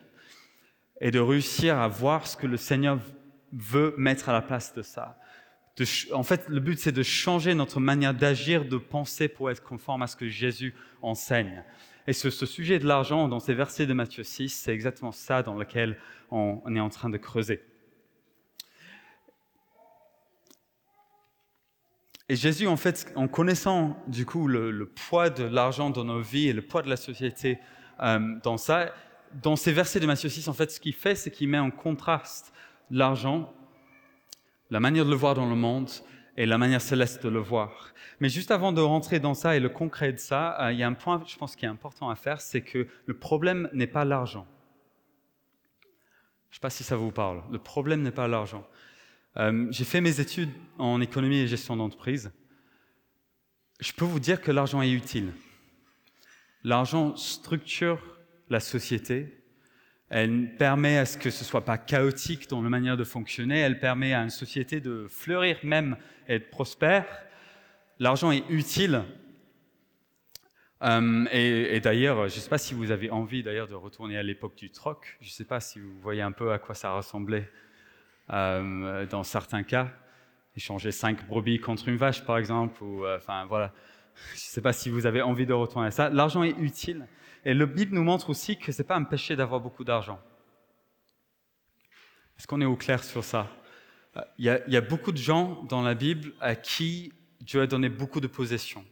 et 1.00 1.10
de 1.10 1.18
réussir 1.18 1.78
à 1.78 1.86
voir 1.88 2.26
ce 2.26 2.36
que 2.36 2.46
le 2.46 2.56
Seigneur 2.56 2.98
veut 3.52 3.94
mettre 3.98 4.28
à 4.28 4.32
la 4.32 4.42
place 4.42 4.72
de 4.72 4.82
ça. 4.82 5.18
En 6.12 6.22
fait, 6.22 6.48
le 6.48 6.60
but, 6.60 6.78
c'est 6.78 6.92
de 6.92 7.02
changer 7.02 7.54
notre 7.54 7.80
manière 7.80 8.14
d'agir, 8.14 8.64
de 8.64 8.78
penser 8.78 9.28
pour 9.28 9.50
être 9.50 9.62
conforme 9.62 10.02
à 10.02 10.06
ce 10.06 10.16
que 10.16 10.28
Jésus 10.28 10.74
enseigne. 11.02 11.64
Et 12.06 12.12
ce, 12.12 12.30
sujet 12.30 12.78
de 12.78 12.86
l'argent, 12.86 13.28
dans 13.28 13.40
ces 13.40 13.52
versets 13.52 13.86
de 13.86 13.92
Matthieu 13.92 14.22
6, 14.22 14.48
c'est 14.50 14.72
exactement 14.72 15.12
ça 15.12 15.42
dans 15.42 15.54
lequel 15.54 15.98
on 16.30 16.74
est 16.74 16.80
en 16.80 16.88
train 16.88 17.10
de 17.10 17.18
creuser. 17.18 17.62
Et 22.28 22.34
Jésus, 22.34 22.66
en 22.66 22.76
fait, 22.76 23.12
en 23.14 23.28
connaissant 23.28 23.96
du 24.08 24.26
coup 24.26 24.48
le, 24.48 24.86
poids 24.86 25.30
de 25.30 25.44
l'argent 25.44 25.90
dans 25.90 26.04
nos 26.04 26.20
vies 26.20 26.48
et 26.48 26.52
le 26.52 26.62
poids 26.62 26.82
de 26.82 26.88
la 26.88 26.96
société 26.96 27.58
euh, 28.00 28.18
dans 28.42 28.56
ça, 28.56 28.92
dans 29.42 29.54
ces 29.54 29.72
versets 29.72 30.00
de 30.00 30.06
Matthieu 30.06 30.28
6, 30.28 30.48
en 30.48 30.52
fait, 30.52 30.72
ce 30.72 30.80
qu'il 30.80 30.94
fait, 30.94 31.14
c'est 31.14 31.30
qu'il 31.30 31.48
met 31.48 31.58
en 31.58 31.70
contraste 31.70 32.52
l'argent, 32.90 33.54
la 34.70 34.80
manière 34.80 35.04
de 35.04 35.10
le 35.10 35.16
voir 35.16 35.34
dans 35.34 35.48
le 35.48 35.54
monde 35.54 35.90
et 36.36 36.46
la 36.46 36.58
manière 36.58 36.80
céleste 36.80 37.22
de 37.22 37.28
le 37.28 37.38
voir. 37.38 37.92
Mais 38.20 38.28
juste 38.28 38.50
avant 38.50 38.72
de 38.72 38.80
rentrer 38.80 39.20
dans 39.20 39.34
ça 39.34 39.56
et 39.56 39.60
le 39.60 39.68
concret 39.68 40.12
de 40.12 40.18
ça, 40.18 40.60
euh, 40.60 40.72
il 40.72 40.78
y 40.78 40.82
a 40.82 40.86
un 40.86 40.94
point, 40.94 41.22
je 41.26 41.36
pense, 41.36 41.56
qui 41.56 41.64
est 41.64 41.68
important 41.68 42.10
à 42.10 42.16
faire, 42.16 42.40
c'est 42.40 42.62
que 42.62 42.86
le 43.06 43.14
problème 43.14 43.68
n'est 43.72 43.86
pas 43.86 44.04
l'argent. 44.04 44.46
Je 46.50 46.52
ne 46.52 46.54
sais 46.54 46.60
pas 46.60 46.70
si 46.70 46.84
ça 46.84 46.96
vous 46.96 47.10
parle. 47.10 47.42
Le 47.50 47.58
problème 47.58 48.02
n'est 48.02 48.10
pas 48.10 48.28
l'argent. 48.28 48.66
Euh, 49.36 49.66
j'ai 49.70 49.84
fait 49.84 50.00
mes 50.00 50.20
études 50.20 50.50
en 50.78 51.00
économie 51.00 51.38
et 51.38 51.46
gestion 51.46 51.76
d'entreprise. 51.76 52.32
Je 53.80 53.92
peux 53.92 54.06
vous 54.06 54.20
dire 54.20 54.40
que 54.40 54.50
l'argent 54.50 54.80
est 54.80 54.90
utile. 54.90 55.32
L'argent 56.64 57.14
structure 57.16 58.16
la 58.48 58.60
société. 58.60 59.42
Elle 60.08 60.54
permet 60.56 60.98
à 60.98 61.04
ce 61.04 61.18
que 61.18 61.30
ce 61.30 61.44
soit 61.44 61.64
pas 61.64 61.78
chaotique 61.78 62.48
dans 62.48 62.62
la 62.62 62.68
manière 62.68 62.96
de 62.96 63.04
fonctionner. 63.04 63.58
Elle 63.58 63.80
permet 63.80 64.14
à 64.14 64.22
une 64.22 64.30
société 64.30 64.80
de 64.80 65.06
fleurir 65.08 65.58
même 65.64 65.96
et 66.28 66.36
être 66.36 66.50
prospère. 66.50 67.06
L'argent 67.98 68.30
est 68.30 68.44
utile. 68.48 69.02
Euh, 70.82 71.24
et, 71.32 71.80
d'ailleurs, 71.80 72.28
je 72.28 72.36
ne 72.36 72.40
sais 72.40 72.50
pas 72.50 72.58
si 72.58 72.74
vous 72.74 72.90
avez 72.90 73.10
envie 73.10 73.42
d'ailleurs 73.42 73.66
de 73.66 73.74
retourner 73.74 74.16
à 74.18 74.22
l'époque 74.22 74.54
du 74.56 74.70
troc. 74.70 75.16
Je 75.20 75.26
ne 75.26 75.32
sais 75.32 75.44
pas 75.44 75.60
si 75.60 75.80
vous 75.80 75.98
voyez 76.00 76.22
un 76.22 76.32
peu 76.32 76.52
à 76.52 76.58
quoi 76.58 76.74
ça 76.74 76.92
ressemblait 76.92 77.50
euh, 78.30 79.06
dans 79.06 79.22
certains 79.22 79.62
cas, 79.62 79.88
échanger 80.56 80.92
cinq 80.92 81.26
brebis 81.26 81.60
contre 81.60 81.88
une 81.88 81.96
vache, 81.96 82.24
par 82.24 82.38
exemple, 82.38 82.82
ou 82.82 83.04
euh, 83.04 83.16
enfin 83.16 83.46
voilà. 83.46 83.72
Je 84.30 84.36
ne 84.36 84.38
sais 84.38 84.62
pas 84.62 84.72
si 84.72 84.88
vous 84.88 85.06
avez 85.06 85.22
envie 85.22 85.46
de 85.46 85.52
retourner 85.52 85.88
à 85.88 85.90
ça. 85.90 86.08
L'argent 86.10 86.42
est 86.42 86.56
utile, 86.58 87.06
et 87.46 87.54
le 87.54 87.64
Bible 87.64 87.94
nous 87.94 88.02
montre 88.02 88.28
aussi 88.28 88.58
que 88.58 88.72
c'est 88.72 88.82
pas 88.82 88.96
un 88.96 89.04
péché 89.04 89.36
d'avoir 89.36 89.60
beaucoup 89.60 89.84
d'argent. 89.84 90.20
Est-ce 92.36 92.48
qu'on 92.48 92.60
est 92.60 92.64
au 92.66 92.74
clair 92.74 93.04
sur 93.04 93.22
ça? 93.22 93.48
Euh, 94.16 94.22
il 94.36 94.44
y 94.44 94.76
a 94.76 94.80
beaucoup 94.80 95.12
de 95.12 95.16
gens 95.16 95.62
dans 95.62 95.80
la 95.80 95.94
Bible 95.94 96.34
à 96.40 96.56
qui 96.56 97.12
Dieu 97.40 97.60
a 97.60 97.68
donné 97.68 97.88
beaucoup 97.88 98.20
de 98.20 98.26
possessions. 98.26 98.84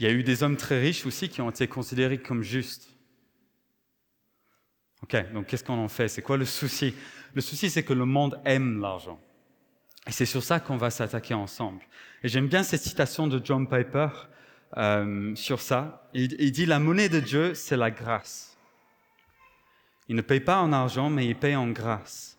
Il 0.00 0.06
y 0.06 0.08
a 0.08 0.12
eu 0.12 0.24
des 0.24 0.42
hommes 0.42 0.56
très 0.56 0.80
riches 0.80 1.06
aussi 1.06 1.28
qui 1.28 1.40
ont 1.40 1.50
été 1.50 1.68
considérés 1.68 2.18
comme 2.20 2.42
justes. 2.42 2.92
Ok, 5.04 5.32
donc 5.32 5.46
qu'est-ce 5.46 5.62
qu'on 5.62 5.78
en 5.78 5.88
fait? 5.88 6.08
C'est 6.08 6.22
quoi 6.22 6.36
le 6.36 6.44
souci? 6.44 6.96
Le 7.32 7.40
souci, 7.42 7.70
c'est 7.70 7.84
que 7.84 7.92
le 7.92 8.06
monde 8.06 8.40
aime 8.44 8.80
l'argent. 8.80 9.20
Et 10.08 10.10
c'est 10.10 10.26
sur 10.26 10.42
ça 10.42 10.58
qu'on 10.58 10.76
va 10.76 10.90
s'attaquer 10.90 11.34
ensemble. 11.34 11.82
Et 12.24 12.28
j'aime 12.28 12.48
bien 12.48 12.64
cette 12.64 12.82
citation 12.82 13.28
de 13.28 13.40
John 13.44 13.68
Piper 13.68 14.08
euh, 14.76 15.34
sur 15.34 15.60
ça. 15.60 16.08
Il, 16.14 16.52
dit 16.52 16.66
La 16.66 16.78
monnaie 16.78 17.08
de 17.08 17.20
Dieu, 17.20 17.54
c'est 17.54 17.76
la 17.76 17.90
grâce. 17.90 18.56
Il 20.08 20.16
ne 20.16 20.22
paye 20.22 20.40
pas 20.40 20.60
en 20.60 20.72
argent, 20.72 21.10
mais 21.10 21.26
il 21.26 21.36
paye 21.36 21.56
en 21.56 21.68
grâce. 21.68 22.38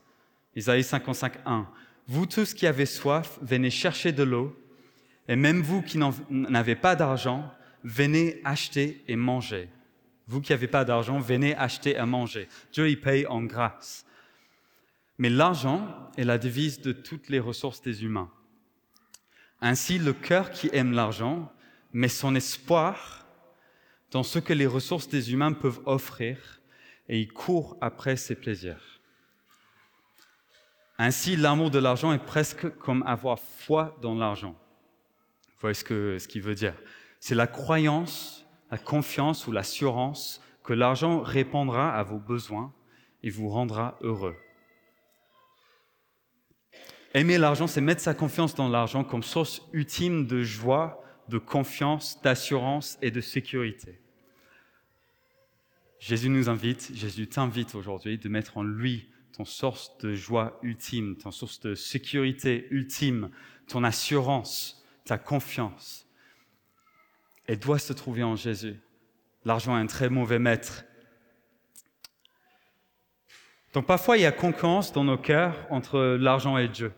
Isaïe 0.55 0.83
55, 0.83 1.33
1. 1.45 1.67
Vous 2.07 2.25
tous 2.25 2.53
qui 2.53 2.65
avez 2.65 2.85
soif, 2.85 3.37
venez 3.41 3.69
chercher 3.69 4.11
de 4.11 4.23
l'eau, 4.23 4.57
et 5.27 5.35
même 5.35 5.61
vous 5.61 5.81
qui 5.81 5.99
n'avez 6.29 6.75
pas 6.75 6.95
d'argent, 6.95 7.53
venez 7.83 8.39
acheter 8.45 9.03
et 9.07 9.15
manger. 9.15 9.69
Vous 10.27 10.41
qui 10.41 10.51
n'avez 10.51 10.67
pas 10.67 10.85
d'argent, 10.85 11.19
venez 11.19 11.55
acheter 11.55 11.97
à 11.97 12.05
manger. 12.05 12.47
Dieu 12.71 12.89
y 12.89 12.95
paye 12.95 13.25
en 13.27 13.43
grâce. 13.43 14.05
Mais 15.17 15.29
l'argent 15.29 15.87
est 16.17 16.23
la 16.23 16.37
devise 16.37 16.81
de 16.81 16.91
toutes 16.91 17.29
les 17.29 17.39
ressources 17.39 17.81
des 17.81 18.03
humains. 18.03 18.29
Ainsi, 19.61 19.97
le 19.97 20.13
cœur 20.13 20.51
qui 20.51 20.69
aime 20.73 20.93
l'argent 20.93 21.51
met 21.93 22.07
son 22.07 22.35
espoir 22.35 23.25
dans 24.11 24.23
ce 24.23 24.39
que 24.39 24.53
les 24.53 24.67
ressources 24.67 25.07
des 25.07 25.33
humains 25.33 25.53
peuvent 25.53 25.81
offrir 25.85 26.61
et 27.09 27.19
il 27.19 27.31
court 27.31 27.77
après 27.81 28.15
ses 28.15 28.35
plaisirs. 28.35 29.01
Ainsi, 30.97 31.35
l'amour 31.35 31.69
de 31.69 31.79
l'argent 31.79 32.11
est 32.13 32.25
presque 32.25 32.69
comme 32.77 33.03
avoir 33.03 33.39
foi 33.39 33.97
dans 34.01 34.15
l'argent. 34.15 34.55
Vous 35.49 35.61
voyez 35.61 35.73
ce 35.73 36.27
qu'il 36.27 36.41
veut 36.41 36.55
dire 36.55 36.75
C'est 37.19 37.35
la 37.35 37.47
croyance 37.47 38.47
la 38.71 38.77
confiance 38.77 39.47
ou 39.47 39.51
l'assurance 39.51 40.41
que 40.63 40.73
l'argent 40.73 41.21
répondra 41.21 41.91
à 41.93 42.03
vos 42.03 42.19
besoins 42.19 42.73
et 43.23 43.29
vous 43.29 43.49
rendra 43.49 43.97
heureux. 44.01 44.35
Aimer 47.13 47.37
l'argent, 47.37 47.67
c'est 47.67 47.81
mettre 47.81 48.01
sa 48.01 48.13
confiance 48.13 48.53
dans 48.53 48.67
l'argent 48.67 49.03
comme 49.03 49.23
source 49.23 49.61
ultime 49.71 50.27
de 50.27 50.43
joie, 50.43 51.01
de 51.29 51.37
confiance, 51.37 52.21
d'assurance 52.21 52.97
et 53.01 53.11
de 53.11 53.21
sécurité. 53.21 53.99
Jésus 55.99 56.29
nous 56.29 56.49
invite, 56.49 56.91
Jésus 56.93 57.27
t'invite 57.27 57.75
aujourd'hui 57.75 58.17
de 58.17 58.29
mettre 58.29 58.57
en 58.57 58.63
lui 58.63 59.09
ton 59.33 59.45
source 59.45 59.97
de 59.99 60.13
joie 60.13 60.59
ultime, 60.63 61.17
ton 61.17 61.31
source 61.31 61.59
de 61.59 61.75
sécurité 61.75 62.67
ultime, 62.71 63.29
ton 63.67 63.83
assurance, 63.83 64.85
ta 65.05 65.17
confiance 65.17 66.07
elle 67.47 67.59
doit 67.59 67.79
se 67.79 67.93
trouver 67.93 68.23
en 68.23 68.35
Jésus. 68.35 68.79
L'argent 69.45 69.77
est 69.77 69.81
un 69.81 69.87
très 69.87 70.09
mauvais 70.09 70.39
maître. 70.39 70.83
Donc 73.73 73.85
parfois, 73.85 74.17
il 74.17 74.21
y 74.21 74.25
a 74.25 74.31
concurrence 74.31 74.91
dans 74.91 75.05
nos 75.05 75.17
cœurs 75.17 75.55
entre 75.69 76.17
l'argent 76.19 76.57
et 76.57 76.67
Dieu, 76.67 76.91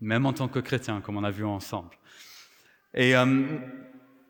même 0.00 0.24
en 0.24 0.32
tant 0.32 0.48
que 0.48 0.58
chrétien, 0.58 1.00
comme 1.00 1.18
on 1.18 1.24
a 1.24 1.30
vu 1.30 1.44
ensemble. 1.44 1.90
Et 2.94 3.16
euh, 3.16 3.44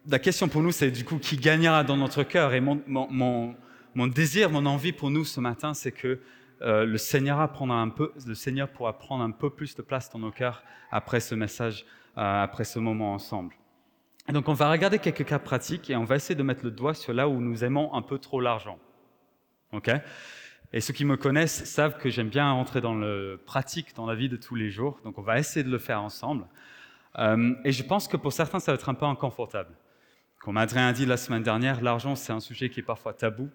la 0.09 0.19
question 0.19 0.49
pour 0.49 0.63
nous, 0.63 0.73
c'est 0.73 0.91
du 0.91 1.05
coup 1.05 1.19
qui 1.19 1.37
gagnera 1.37 1.85
dans 1.85 1.97
notre 1.97 2.23
cœur? 2.23 2.55
Et 2.55 2.61
mon, 2.61 3.55
désir, 4.09 4.51
mon 4.51 4.67
envie 4.67 4.93
pour 4.93 5.11
nous 5.11 5.25
ce 5.25 5.41
matin, 5.41 5.75
c'est 5.75 5.93
que 5.93 6.21
euh, 6.63 6.85
le, 6.85 6.99
Seigneur 6.99 7.41
un 7.41 7.89
peu, 7.89 8.13
le 8.27 8.35
Seigneur 8.35 8.69
pourra 8.69 8.99
prendre 8.99 9.25
un 9.25 9.31
peu 9.31 9.51
plus 9.51 9.75
de 9.75 9.83
place 9.83 10.11
dans 10.11 10.19
nos 10.19 10.31
cœurs 10.31 10.63
après 10.91 11.21
ce 11.21 11.35
message, 11.35 11.87
euh, 12.19 12.43
après 12.43 12.65
ce 12.65 12.79
moment 12.79 13.15
ensemble 13.15 13.55
donc 14.33 14.49
on 14.49 14.53
va 14.53 14.71
regarder 14.71 14.99
quelques 14.99 15.25
cas 15.25 15.39
pratiques 15.39 15.91
et 15.91 15.97
on 15.97 16.05
va 16.05 16.17
essayer 16.17 16.35
de 16.35 16.43
mettre 16.43 16.65
le 16.65 16.71
doigt 16.71 16.95
sur 16.95 17.13
là 17.13 17.29
où 17.29 17.41
nous 17.41 17.65
aimons 17.65 17.93
un 17.95 18.03
peu 18.03 18.19
trop 18.19 18.41
l'argent. 18.41 18.79
Ok? 19.73 19.91
Et 20.73 20.81
ceux 20.81 20.93
qui 20.93 21.05
me 21.05 21.17
connaissent 21.17 21.65
savent 21.65 21.99
que 21.99 22.11
j'aime 22.11 22.29
bien 22.29 22.51
entrer 22.51 22.81
dans 22.81 22.95
le 22.95 23.41
pratique 23.45 23.95
dans 23.97 24.07
la 24.07 24.15
vie 24.15 24.29
de 24.29 24.37
tous 24.37 24.55
les 24.55 24.71
jours. 24.71 25.01
Donc 25.05 25.19
on 25.19 25.23
va 25.23 25.39
essayer 25.39 25.65
de 25.65 25.71
le 25.71 25.79
faire 25.79 26.01
ensemble. 26.03 26.47
Euh, 27.19 27.55
et 27.65 27.73
je 27.73 27.83
pense 27.83 28.09
que 28.09 28.17
pour 28.17 28.33
certains, 28.33 28.61
ça 28.61 28.73
va 28.73 28.77
être 28.77 28.89
un 28.89 28.95
peu 28.95 29.07
inconfortable. 29.07 29.75
Comme 30.41 30.57
Adrien 30.57 30.89
a 30.89 30.93
dit 30.93 31.07
la 31.07 31.17
semaine 31.17 31.43
dernière, 31.43 31.83
l'argent, 31.83 32.15
c'est 32.15 32.33
un 32.33 32.41
sujet 32.41 32.71
qui 32.71 32.81
est 32.81 32.85
parfois 32.85 33.13
tabou, 33.13 33.51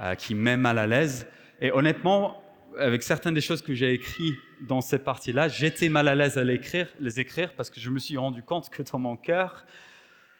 euh, 0.00 0.14
qui 0.14 0.34
met 0.34 0.56
mal 0.56 0.78
à 0.78 0.86
l'aise. 0.86 1.26
Et 1.60 1.70
honnêtement, 1.70 2.42
avec 2.78 3.02
certaines 3.02 3.34
des 3.34 3.40
choses 3.40 3.62
que 3.62 3.74
j'ai 3.74 3.92
écrites 3.92 4.36
dans 4.60 4.80
cette 4.80 5.04
partie-là, 5.04 5.48
j'étais 5.48 5.88
mal 5.88 6.08
à 6.08 6.14
l'aise 6.14 6.38
à 6.38 6.44
les 6.44 7.20
écrire, 7.20 7.54
parce 7.56 7.70
que 7.70 7.80
je 7.80 7.90
me 7.90 7.98
suis 7.98 8.16
rendu 8.16 8.42
compte 8.42 8.68
que 8.70 8.82
dans 8.82 8.98
mon 8.98 9.16
cœur, 9.16 9.64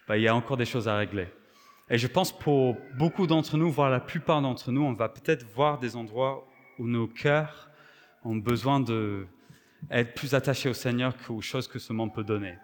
bah, 0.09 0.17
il 0.17 0.23
y 0.23 0.29
a 0.29 0.35
encore 0.35 0.57
des 0.57 0.65
choses 0.65 0.89
à 0.89 0.97
régler. 0.97 1.29
Et 1.89 1.99
je 1.99 2.07
pense 2.09 2.37
pour 2.37 2.77
beaucoup 2.99 3.27
d'entre 3.27 3.57
nous, 3.57 3.71
voire 3.71 3.91
la 3.91 4.01
plupart 4.01 4.43
d'entre 4.43 4.73
nous, 4.73 4.83
on 4.83 4.93
va 4.93 5.09
peut-être 5.09 5.47
voir 5.55 5.79
des 5.79 5.95
endroits 5.95 6.47
où 6.79 6.87
nos 6.87 7.07
cœurs 7.07 7.71
ont 8.25 8.37
besoin 8.37 8.81
d'être 9.83 10.14
plus 10.14 10.35
attachés 10.35 10.68
au 10.68 10.75
Seigneur 10.75 11.16
qu'aux 11.16 11.40
choses 11.40 11.68
que 11.68 11.78
ce 11.78 11.92
monde 11.92 12.14
peut 12.14 12.25
donner. 12.25 12.59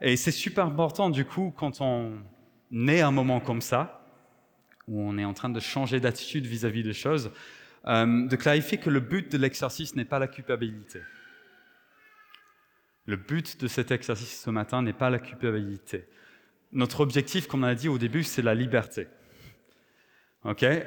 Et 0.00 0.16
c'est 0.16 0.30
super 0.30 0.66
important, 0.66 1.10
du 1.10 1.24
coup, 1.24 1.52
quand 1.56 1.80
on 1.80 2.18
est 2.88 3.00
à 3.00 3.08
un 3.08 3.10
moment 3.10 3.40
comme 3.40 3.60
ça, 3.60 4.06
où 4.88 5.00
on 5.00 5.18
est 5.18 5.24
en 5.24 5.34
train 5.34 5.50
de 5.50 5.60
changer 5.60 6.00
d'attitude 6.00 6.46
vis-à-vis 6.46 6.82
des 6.82 6.92
choses, 6.92 7.30
euh, 7.86 8.26
de 8.26 8.36
clarifier 8.36 8.78
que 8.78 8.90
le 8.90 9.00
but 9.00 9.30
de 9.30 9.38
l'exercice 9.38 9.94
n'est 9.94 10.04
pas 10.04 10.18
la 10.18 10.28
culpabilité. 10.28 11.00
Le 13.06 13.16
but 13.16 13.60
de 13.60 13.68
cet 13.68 13.90
exercice 13.90 14.42
ce 14.42 14.50
matin 14.50 14.82
n'est 14.82 14.92
pas 14.92 15.10
la 15.10 15.18
culpabilité 15.18 16.06
notre 16.72 17.00
objectif, 17.00 17.46
comme 17.46 17.64
on 17.64 17.66
a 17.66 17.74
dit 17.74 17.88
au 17.88 17.98
début, 17.98 18.22
c'est 18.22 18.42
la 18.42 18.54
liberté. 18.54 19.08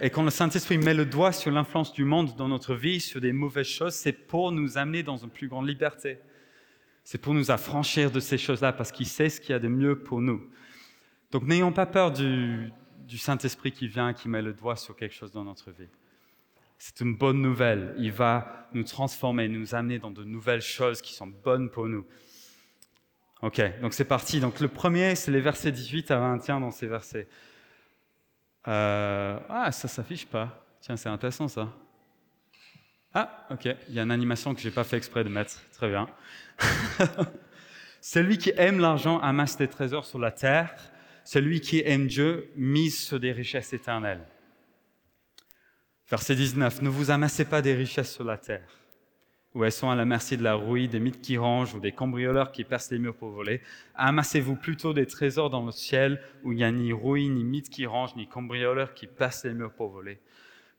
Et 0.01 0.10
quand 0.10 0.24
le 0.24 0.31
Saint-Esprit 0.31 0.79
met 0.79 0.95
le 0.95 1.05
doigt 1.05 1.31
sur 1.31 1.51
l'influence 1.51 1.93
du 1.93 2.05
monde 2.05 2.36
dans 2.36 2.48
notre 2.48 2.74
vie, 2.74 3.00
sur 3.00 3.22
des 3.22 3.33
mauvaises 3.33 3.67
choses, 3.67 3.93
c'est 3.93 4.12
pour 4.12 4.51
nous 4.51 4.77
amener 4.79 5.03
dans 5.03 5.17
une 5.17 5.29
plus 5.29 5.48
grande 5.48 5.67
liberté. 5.67 6.17
C'est 7.03 7.19
pour 7.19 7.36
nous 7.36 7.51
affranchir 7.51 8.10
de 8.10 8.19
ces 8.19 8.39
choses-là, 8.39 8.74
parce 8.74 8.91
qu'il 8.91 9.05
sait 9.05 9.29
ce 9.29 9.39
qu'il 9.39 9.51
y 9.51 9.53
a 9.53 9.60
de 9.60 9.67
mieux 9.67 10.00
pour 10.00 10.22
nous. 10.22 10.50
Donc 11.31 11.43
n'ayons 11.43 11.72
pas 11.72 11.86
peur 11.86 12.12
du, 12.12 12.72
du 13.07 13.17
Saint-Esprit 13.19 13.72
qui 13.72 13.88
vient, 13.88 14.13
qui 14.13 14.27
met 14.27 14.41
le 14.41 14.53
doigt 14.53 14.75
sur 14.75 14.95
quelque 14.95 15.13
chose 15.13 15.31
dans 15.31 15.43
notre 15.43 15.69
vie. 15.72 15.89
C'est 16.79 17.01
une 17.01 17.15
bonne 17.15 17.41
nouvelle. 17.41 17.93
Il 18.00 18.12
va 18.12 18.67
nous 18.74 18.83
transformer, 18.83 19.48
nous 19.48 19.75
amener 19.75 20.00
dans 20.00 20.12
de 20.12 20.24
nouvelles 20.24 20.62
choses 20.62 21.01
qui 21.01 21.13
sont 21.13 21.27
bonnes 21.27 21.69
pour 21.69 21.88
nous. 21.88 22.05
Ok, 23.41 23.62
donc 23.81 23.93
c'est 23.93 24.05
parti. 24.05 24.39
Donc 24.39 24.60
le 24.60 24.67
premier, 24.67 25.15
c'est 25.15 25.31
les 25.31 25.41
versets 25.41 25.72
18 25.72 26.12
à 26.12 26.19
21 26.19 26.62
dans 26.62 26.72
ces 26.72 26.88
versets. 26.88 27.27
Euh, 28.67 29.39
ah, 29.50 29.72
ça 29.72 29.88
s'affiche 29.88 30.25
pas. 30.25 30.65
Tiens, 30.82 30.98
c'est 30.98 31.10
intéressant 31.10 31.48
ça. 31.48 31.70
Ah, 33.13 33.48
ok, 33.51 33.65
il 33.89 33.93
y 33.93 34.00
a 34.00 34.03
une 34.03 34.12
animation 34.12 34.55
que 34.55 34.62
j'ai 34.62 34.72
pas 34.72 34.84
fait 34.84 34.98
exprès 34.98 35.24
de 35.24 35.29
mettre. 35.29 35.62
Très 35.74 35.89
bien. 35.89 36.08
Celui 38.01 38.38
qui 38.38 38.51
aime 38.58 38.79
l'argent 38.79 39.20
amasse 39.20 39.58
des 39.58 39.67
trésors 39.67 40.05
sur 40.05 40.20
la 40.20 40.32
terre. 40.32 40.74
Celui 41.24 41.62
qui 41.62 41.82
aime 41.86 42.08
Dieu 42.08 42.51
mise 42.55 43.00
sur 43.00 43.20
des 43.20 43.32
richesses 43.32 43.72
éternelles. 43.72 44.25
Verset 46.10 46.36
19. 46.36 46.82
Ne 46.82 46.89
vous 46.89 47.12
amassez 47.12 47.46
pas 47.46 47.62
des 47.62 47.74
richesses 47.74 48.13
sur 48.13 48.24
la 48.24 48.38
terre 48.38 48.82
où 49.55 49.63
elles 49.63 49.72
sont 49.72 49.89
à 49.89 49.95
la 49.95 50.05
merci 50.05 50.36
de 50.36 50.43
la 50.43 50.55
rouille, 50.55 50.88
des 50.88 51.00
mythes 51.00 51.22
qui 51.22 51.38
rangent 51.38 51.75
ou 51.75 51.79
des 51.79 51.91
cambrioleurs 51.91 52.51
qui 52.51 52.63
percent 52.63 52.91
les 52.91 53.00
murs 53.00 53.15
pour 53.15 53.29
voler. 53.29 53.62
Amassez-vous 53.95 54.55
plutôt 54.55 54.93
des 54.93 55.05
trésors 55.05 55.50
dans 55.50 55.65
le 55.65 55.72
ciel 55.72 56.22
où 56.43 56.51
il 56.51 56.55
n'y 56.55 56.63
a 56.63 56.72
ni 56.72 56.91
rouille, 56.91 57.29
ni 57.29 57.43
mythes 57.43 57.69
qui 57.69 57.86
rangent, 57.86 58.15
ni 58.15 58.27
cambrioleurs 58.27 58.93
qui 58.93 59.05
percent 59.05 59.45
les 59.45 59.53
murs 59.53 59.74
pour 59.74 59.89
voler. 59.89 60.19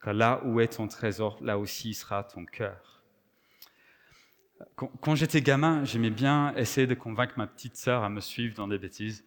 Car 0.03 0.15
là 0.15 0.41
où 0.45 0.61
est 0.61 0.77
ton 0.77 0.89
trésor, 0.89 1.39
là 1.41 1.59
aussi 1.59 1.95
sera 1.95 2.25
ton 2.25 2.45
cœur. 2.45 3.03
Quand, 4.77 5.15
j'étais 5.15 5.41
gamin, 5.41 5.85
j'aimais 5.85 6.11
bien 6.11 6.55
essayer 6.57 6.87
de 6.87 6.95
convaincre 6.95 7.35
ma 7.37 7.47
petite 7.47 7.77
sœur 7.77 8.03
à 8.03 8.09
me 8.09 8.21
suivre 8.21 8.55
dans 8.57 8.67
des 8.67 8.79
bêtises. 8.79 9.25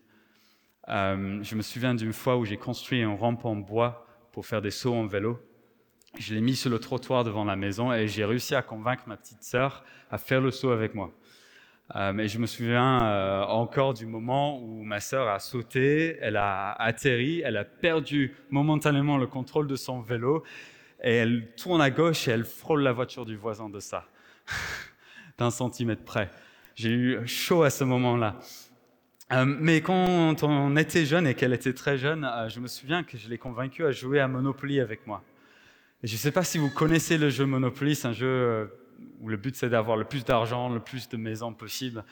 Euh, 0.89 1.41
je 1.43 1.55
me 1.55 1.61
souviens 1.61 1.93
d'une 1.93 2.13
fois 2.13 2.37
où 2.37 2.45
j'ai 2.45 2.57
construit 2.57 3.01
un 3.01 3.15
rampe 3.15 3.45
en 3.45 3.55
bois 3.55 4.07
pour 4.31 4.45
faire 4.45 4.61
des 4.61 4.71
sauts 4.71 4.95
en 4.95 5.05
vélo. 5.05 5.39
Je 6.19 6.33
l'ai 6.33 6.41
mis 6.41 6.55
sur 6.55 6.71
le 6.71 6.79
trottoir 6.79 7.23
devant 7.23 7.45
la 7.45 7.55
maison 7.55 7.93
et 7.93 8.07
j'ai 8.07 8.25
réussi 8.25 8.55
à 8.55 8.63
convaincre 8.63 9.03
ma 9.05 9.17
petite 9.17 9.43
sœur 9.43 9.83
à 10.09 10.17
faire 10.17 10.41
le 10.41 10.49
saut 10.49 10.71
avec 10.71 10.95
moi. 10.95 11.11
Euh, 11.95 12.11
mais 12.11 12.27
je 12.27 12.39
me 12.39 12.47
souviens 12.47 13.03
euh, 13.03 13.43
encore 13.43 13.93
du 13.93 14.07
moment 14.07 14.59
où 14.59 14.83
ma 14.83 14.99
sœur 14.99 15.27
a 15.29 15.39
sauté, 15.39 16.17
elle 16.19 16.35
a 16.35 16.71
atterri, 16.73 17.41
elle 17.45 17.55
a 17.55 17.63
perdu 17.63 18.35
momentanément 18.49 19.17
le 19.17 19.27
contrôle 19.27 19.67
de 19.67 19.75
son 19.75 20.01
vélo 20.01 20.43
et 21.03 21.13
elle 21.13 21.53
tourne 21.55 21.81
à 21.81 21.91
gauche 21.91 22.27
et 22.27 22.31
elle 22.31 22.45
frôle 22.45 22.81
la 22.81 22.93
voiture 22.93 23.25
du 23.25 23.37
voisin 23.37 23.69
de 23.69 23.79
ça, 23.79 24.05
d'un 25.37 25.51
centimètre 25.51 26.03
près. 26.03 26.31
J'ai 26.73 26.91
eu 26.91 27.27
chaud 27.27 27.61
à 27.61 27.69
ce 27.69 27.83
moment-là. 27.83 28.37
Euh, 29.33 29.45
mais 29.45 29.81
quand 29.81 30.43
on 30.43 30.75
était 30.77 31.05
jeune 31.05 31.27
et 31.27 31.35
qu'elle 31.35 31.53
était 31.53 31.73
très 31.73 31.97
jeune, 31.97 32.27
je 32.47 32.59
me 32.59 32.67
souviens 32.67 33.03
que 33.03 33.17
je 33.17 33.29
l'ai 33.29 33.37
convaincue 33.37 33.85
à 33.85 33.91
jouer 33.91 34.19
à 34.19 34.27
Monopoly 34.27 34.79
avec 34.79 35.05
moi 35.05 35.23
je 36.07 36.13
ne 36.13 36.17
sais 36.17 36.31
pas 36.31 36.43
si 36.43 36.57
vous 36.57 36.69
connaissez 36.69 37.17
le 37.17 37.29
jeu 37.29 37.45
Monopoly, 37.45 37.95
c'est 37.95 38.07
un 38.07 38.13
jeu 38.13 38.27
euh, 38.27 38.65
où 39.19 39.27
le 39.27 39.35
but 39.35 39.55
c'est 39.55 39.69
d'avoir 39.69 39.97
le 39.97 40.05
plus 40.05 40.23
d'argent, 40.23 40.69
le 40.69 40.79
plus 40.79 41.09
de 41.09 41.17
maisons 41.17 41.53
possible. 41.53 42.03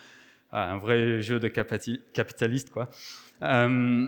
Ah, 0.52 0.72
un 0.72 0.78
vrai 0.78 1.22
jeu 1.22 1.40
de 1.40 1.48
capitaliste, 1.48 2.70
quoi. 2.72 2.90
Euh, 3.42 4.06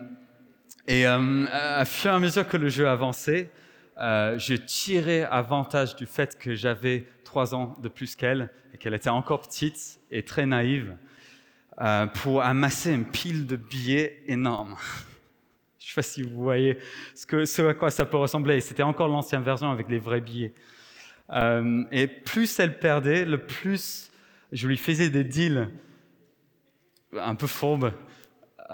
et 0.87 1.07
euh, 1.07 1.45
à 1.51 1.85
fur 1.85 2.11
et 2.11 2.13
à 2.13 2.19
mesure 2.19 2.47
que 2.47 2.57
le 2.57 2.69
jeu 2.69 2.87
avançait, 2.87 3.49
je 3.97 4.55
tirais 4.55 5.23
avantage 5.23 5.95
du 5.95 6.05
fait 6.05 6.37
que 6.37 6.53
j'avais 6.53 7.07
trois 7.23 7.55
ans 7.55 7.75
de 7.81 7.89
plus 7.89 8.15
qu'elle 8.15 8.49
et 8.73 8.77
qu'elle 8.77 8.93
était 8.93 9.09
encore 9.09 9.41
petite 9.41 9.99
et 10.11 10.23
très 10.23 10.45
naïve 10.45 10.95
pour 12.13 12.43
amasser 12.43 12.93
une 12.93 13.05
pile 13.05 13.47
de 13.47 13.55
billets 13.55 14.21
énorme. 14.27 14.75
Je 15.87 15.91
ne 15.91 15.93
sais 15.93 16.09
pas 16.09 16.13
si 16.13 16.21
vous 16.21 16.43
voyez 16.43 16.77
ce, 17.15 17.25
que, 17.25 17.45
ce 17.45 17.61
à 17.61 17.73
quoi 17.73 17.89
ça 17.89 18.05
peut 18.05 18.17
ressembler. 18.17 18.59
C'était 18.59 18.83
encore 18.83 19.07
l'ancienne 19.07 19.41
version 19.41 19.71
avec 19.71 19.87
les 19.87 19.99
vrais 19.99 20.19
billets. 20.19 20.53
Euh, 21.29 21.85
et 21.93 22.07
plus 22.07 22.59
elle 22.59 22.77
perdait, 22.77 23.23
le 23.23 23.37
plus 23.37 24.11
je 24.51 24.67
lui 24.67 24.75
faisais 24.75 25.09
des 25.09 25.23
deals 25.23 25.69
un 27.13 27.35
peu 27.35 27.47
fourbes 27.47 27.93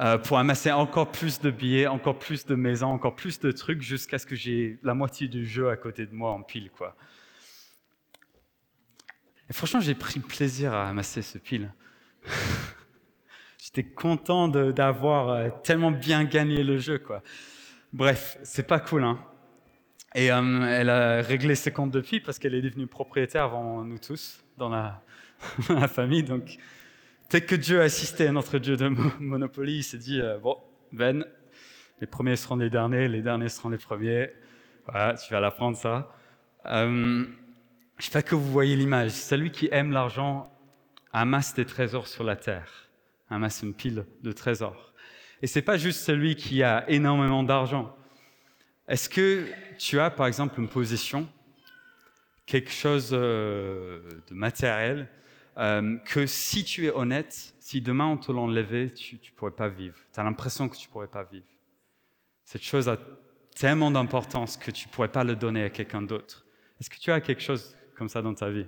euh, 0.02 0.18
pour 0.18 0.40
amasser 0.40 0.72
encore 0.72 1.12
plus 1.12 1.40
de 1.40 1.52
billets, 1.52 1.86
encore 1.86 2.18
plus 2.18 2.48
de 2.48 2.56
maisons, 2.56 2.88
encore 2.88 3.16
plus 3.16 3.40
de 3.40 3.52
trucs 3.52 3.84
jusqu'à 3.84 4.18
ce 4.18 4.26
que 4.26 4.36
j'ai 4.36 4.80
la 4.82 4.96
moitié 4.96 5.28
du 5.28 5.46
jeu 5.46 5.70
à 5.70 5.78
côté 5.78 6.08
de 6.08 6.16
moi 6.16 6.32
en 6.32 6.42
pile. 6.42 6.72
Quoi. 6.72 6.96
Et 9.52 9.54
franchement, 9.54 9.82
j'ai 9.82 9.94
pris 9.94 10.20
plaisir 10.20 10.74
à 10.74 10.90
amasser 10.90 11.22
ce 11.22 11.38
pile. 11.38 11.72
J'étais 13.64 13.84
content 13.86 14.50
d'avoir 14.50 15.30
euh, 15.30 15.50
tellement 15.64 15.92
bien 15.92 16.26
gagné 16.26 16.66
le 16.66 16.78
jeu, 16.80 16.98
quoi. 16.98 17.24
Bref, 17.94 18.38
c'est 18.44 18.68
pas 18.68 18.82
cool, 18.82 19.06
hein. 19.06 19.18
Et 20.16 20.34
euh, 20.34 20.62
elle 20.68 20.90
a 20.90 21.22
réglé 21.22 21.56
ses 21.56 21.72
comptes 21.72 21.92
depuis 21.92 22.20
parce 22.20 22.40
qu'elle 22.40 22.56
est 22.56 22.62
devenue 22.62 22.88
propriétaire 22.88 23.44
avant 23.44 23.86
nous 23.86 24.00
tous 24.00 24.44
dans 24.58 24.68
la, 24.68 25.02
famille. 25.88 26.24
Donc, 26.24 26.58
dès 27.30 27.40
que 27.40 27.56
Dieu 27.56 27.80
a 27.80 27.86
assisté 27.86 28.28
à 28.28 28.34
notre 28.34 28.58
Dieu 28.58 28.76
de 28.76 28.90
Monopoly, 29.20 29.78
il 29.78 29.84
s'est 29.84 29.98
dit 29.98 30.20
euh, 30.20 30.38
Bon, 30.40 30.58
Ben, 30.92 31.26
les 32.02 32.08
premiers 32.08 32.36
seront 32.36 32.58
les 32.58 32.70
derniers, 32.70 33.08
les 33.08 33.22
derniers 33.22 33.48
seront 33.48 33.70
les 33.70 33.78
premiers. 33.78 34.30
Voilà, 34.88 35.14
tu 35.14 35.34
vas 35.34 35.40
l'apprendre 35.40 35.78
ça. 35.78 36.14
Euh, 36.66 37.24
je 37.98 38.04
sais 38.04 38.12
pas 38.12 38.24
que 38.24 38.36
vous 38.36 38.52
voyez 38.52 38.76
l'image. 38.76 39.12
Celui 39.12 39.52
qui 39.52 39.70
aime 39.72 39.94
l'argent 39.94 40.52
amasse 41.14 41.54
des 41.54 41.66
trésors 41.66 42.08
sur 42.08 42.26
la 42.26 42.36
terre 42.36 42.83
amasse 43.34 43.62
une 43.64 43.74
pile 43.74 44.06
de 44.22 44.32
trésors. 44.32 44.94
Et 45.42 45.48
c'est 45.48 45.62
pas 45.62 45.78
juste 45.78 46.02
celui 46.02 46.36
qui 46.36 46.64
a 46.64 46.90
énormément 46.90 47.44
d'argent. 47.44 47.96
Est-ce 48.88 49.10
que 49.10 49.46
tu 49.78 50.00
as, 50.00 50.10
par 50.10 50.28
exemple, 50.28 50.60
une 50.60 50.70
position, 50.70 51.28
quelque 52.46 52.72
chose 52.72 53.10
euh, 53.14 54.02
de 54.30 54.34
matériel, 54.34 55.10
euh, 55.58 55.98
que 56.06 56.26
si 56.26 56.64
tu 56.64 56.86
es 56.86 56.92
honnête, 56.92 57.54
si 57.60 57.82
demain 57.82 58.08
on 58.08 58.18
te 58.18 58.32
l'enlevait, 58.32 58.90
tu 58.90 59.16
ne 59.16 59.36
pourrais 59.36 59.52
pas 59.52 59.70
vivre? 59.70 59.96
Tu 60.14 60.20
as 60.20 60.24
l'impression 60.24 60.68
que 60.68 60.76
tu 60.76 60.88
ne 60.88 60.92
pourrais 60.92 61.08
pas 61.08 61.24
vivre. 61.24 61.46
Cette 62.44 62.64
chose 62.64 62.90
a 62.90 62.98
tellement 63.56 63.92
d'importance 63.92 64.58
que 64.58 64.72
tu 64.72 64.88
ne 64.88 64.94
pourrais 64.94 65.12
pas 65.12 65.24
le 65.24 65.36
donner 65.36 65.64
à 65.64 65.70
quelqu'un 65.70 66.02
d'autre. 66.02 66.46
Est-ce 66.80 66.90
que 66.90 66.98
tu 66.98 67.12
as 67.12 67.22
quelque 67.22 67.42
chose 67.42 67.76
comme 67.96 68.10
ça 68.10 68.22
dans 68.22 68.34
ta 68.34 68.50
vie? 68.50 68.66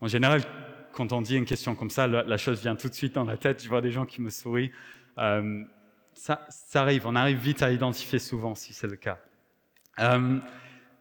En 0.00 0.06
général, 0.06 0.42
quand 0.98 1.12
on 1.12 1.22
dit 1.22 1.36
une 1.36 1.44
question 1.44 1.76
comme 1.76 1.90
ça, 1.90 2.08
la, 2.08 2.36
chose 2.36 2.60
vient 2.60 2.74
tout 2.74 2.88
de 2.88 2.94
suite 2.94 3.14
dans 3.14 3.24
la 3.24 3.36
tête. 3.36 3.62
Je 3.62 3.68
vois 3.68 3.80
des 3.80 3.92
gens 3.92 4.04
qui 4.04 4.20
me 4.20 4.30
sourient. 4.30 4.72
Euh, 5.16 5.62
ça, 6.12 6.40
arrive, 6.74 7.06
on 7.06 7.14
arrive 7.14 7.38
vite 7.38 7.62
à 7.62 7.70
identifier 7.70 8.18
souvent 8.18 8.56
si 8.56 8.72
c'est 8.72 8.88
le 8.88 8.96
cas. 8.96 9.20
Euh, 10.00 10.40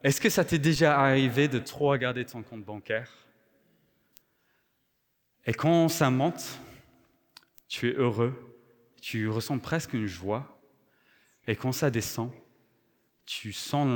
est-ce 0.04 0.22
que 0.22 0.30
ça 0.30 0.46
t'est 0.46 0.60
déjà 0.60 1.00
arrivé 1.00 1.48
de 1.48 1.58
trop 1.58 1.90
regarder 1.90 2.26
ton 2.26 2.44
compte 2.44 2.64
bancaire 2.64 3.12
Et 5.48 5.54
quand 5.56 5.90
ça 5.90 6.12
monte, 6.12 6.60
tu 7.68 7.90
es 7.90 7.94
heureux, 7.94 8.36
tu 9.02 9.28
ressens 9.30 9.58
presque 9.58 9.94
une 9.94 10.06
joie. 10.06 10.60
Et 11.48 11.56
quand 11.56 11.72
ça 11.72 11.90
descend, 11.90 12.32
tu 13.26 13.52
sens 13.52 13.88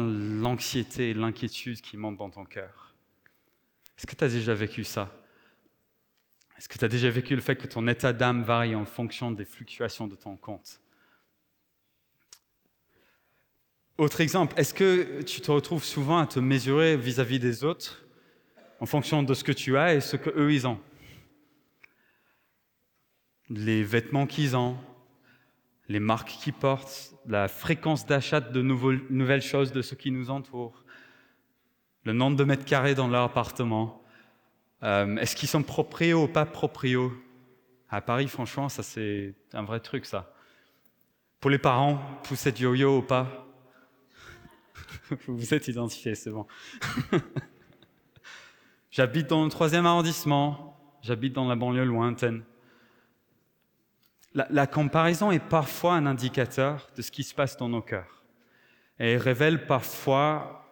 l'anxiété 0.41 1.11
et 1.11 1.13
l'inquiétude 1.13 1.79
qui 1.79 1.95
montent 1.95 2.17
dans 2.17 2.31
ton 2.31 2.45
cœur? 2.45 2.95
Est-ce 3.99 4.07
que 4.07 4.15
tu 4.15 4.23
as 4.23 4.29
déjà 4.29 4.55
vécu 4.55 4.83
ça? 4.83 5.20
Est-ce 6.61 6.69
que 6.69 6.77
tu 6.77 6.85
as 6.85 6.89
déjà 6.89 7.09
vécu 7.09 7.33
le 7.33 7.41
fait 7.41 7.55
que 7.55 7.65
ton 7.65 7.87
état 7.87 8.13
d'âme 8.13 8.43
varie 8.43 8.75
en 8.75 8.85
fonction 8.85 9.31
des 9.31 9.45
fluctuations 9.45 10.05
de 10.05 10.15
ton 10.15 10.37
compte? 10.37 10.79
Autre 13.97 14.21
exemple, 14.21 14.53
est-ce 14.59 14.71
que 14.71 15.23
tu 15.23 15.41
te 15.41 15.49
retrouves 15.49 15.83
souvent 15.83 16.19
à 16.19 16.27
te 16.27 16.39
mesurer 16.39 16.97
vis-à-vis 16.97 17.39
des 17.39 17.63
autres 17.63 18.05
en 18.79 18.85
fonction 18.85 19.23
de 19.23 19.33
ce 19.33 19.43
que 19.43 19.51
tu 19.51 19.75
as 19.75 19.95
et 19.95 20.01
ce 20.01 20.17
qu'eux 20.17 20.53
ils 20.53 20.67
ont? 20.67 20.79
Les 23.49 23.83
vêtements 23.83 24.27
qu'ils 24.27 24.55
ont, 24.55 24.77
les 25.89 25.99
marques 25.99 26.29
qu'ils 26.29 26.53
portent, 26.53 27.15
la 27.25 27.47
fréquence 27.47 28.05
d'achat 28.05 28.39
de 28.39 28.61
nouvelles 28.61 29.41
choses 29.41 29.71
de 29.71 29.81
ce 29.81 29.95
qui 29.95 30.11
nous 30.11 30.29
entoure, 30.29 30.85
le 32.03 32.13
nombre 32.13 32.37
de 32.37 32.43
mètres 32.43 32.65
carrés 32.65 32.93
dans 32.93 33.07
leur 33.07 33.23
appartement. 33.23 34.00
Euh, 34.83 35.17
est-ce 35.17 35.35
qu'ils 35.35 35.49
sont 35.49 35.63
proprios 35.63 36.23
ou 36.23 36.27
pas 36.27 36.45
proprios 36.45 37.13
À 37.89 38.01
Paris, 38.01 38.27
franchement, 38.27 38.69
ça 38.69 38.83
c'est 38.83 39.35
un 39.53 39.63
vrai 39.63 39.79
truc, 39.79 40.05
ça. 40.05 40.33
Pour 41.39 41.49
les 41.49 41.59
parents, 41.59 41.99
poussette 42.23 42.59
yo-yo 42.59 42.99
ou 42.99 43.01
pas? 43.01 43.47
Vous 45.09 45.17
vous 45.37 45.53
êtes 45.53 45.67
identifiés, 45.67 46.15
c'est 46.15 46.31
bon. 46.31 46.47
j'habite 48.91 49.27
dans 49.27 49.43
le 49.43 49.49
troisième 49.49 49.85
arrondissement, 49.85 50.79
j'habite 51.01 51.33
dans 51.33 51.47
la 51.47 51.55
banlieue 51.55 51.85
lointaine. 51.85 52.43
La, 54.33 54.65
comparaison 54.65 55.29
est 55.31 55.43
parfois 55.43 55.95
un 55.95 56.05
indicateur 56.05 56.89
de 56.95 57.01
ce 57.01 57.11
qui 57.11 57.23
se 57.23 57.35
passe 57.35 57.57
dans 57.57 57.67
nos 57.67 57.81
cœurs. 57.81 58.23
Et 58.97 59.17
révèle 59.17 59.65
parfois 59.65 60.69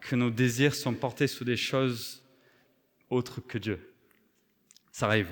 que 0.00 0.14
nos 0.14 0.30
désirs 0.30 0.76
sont 0.76 0.94
portés 0.94 1.26
sur 1.26 1.44
des 1.44 1.56
choses 1.56 2.22
autres 3.10 3.40
que 3.40 3.58
Dieu. 3.58 3.94
Ça 4.92 5.06
arrive. 5.06 5.28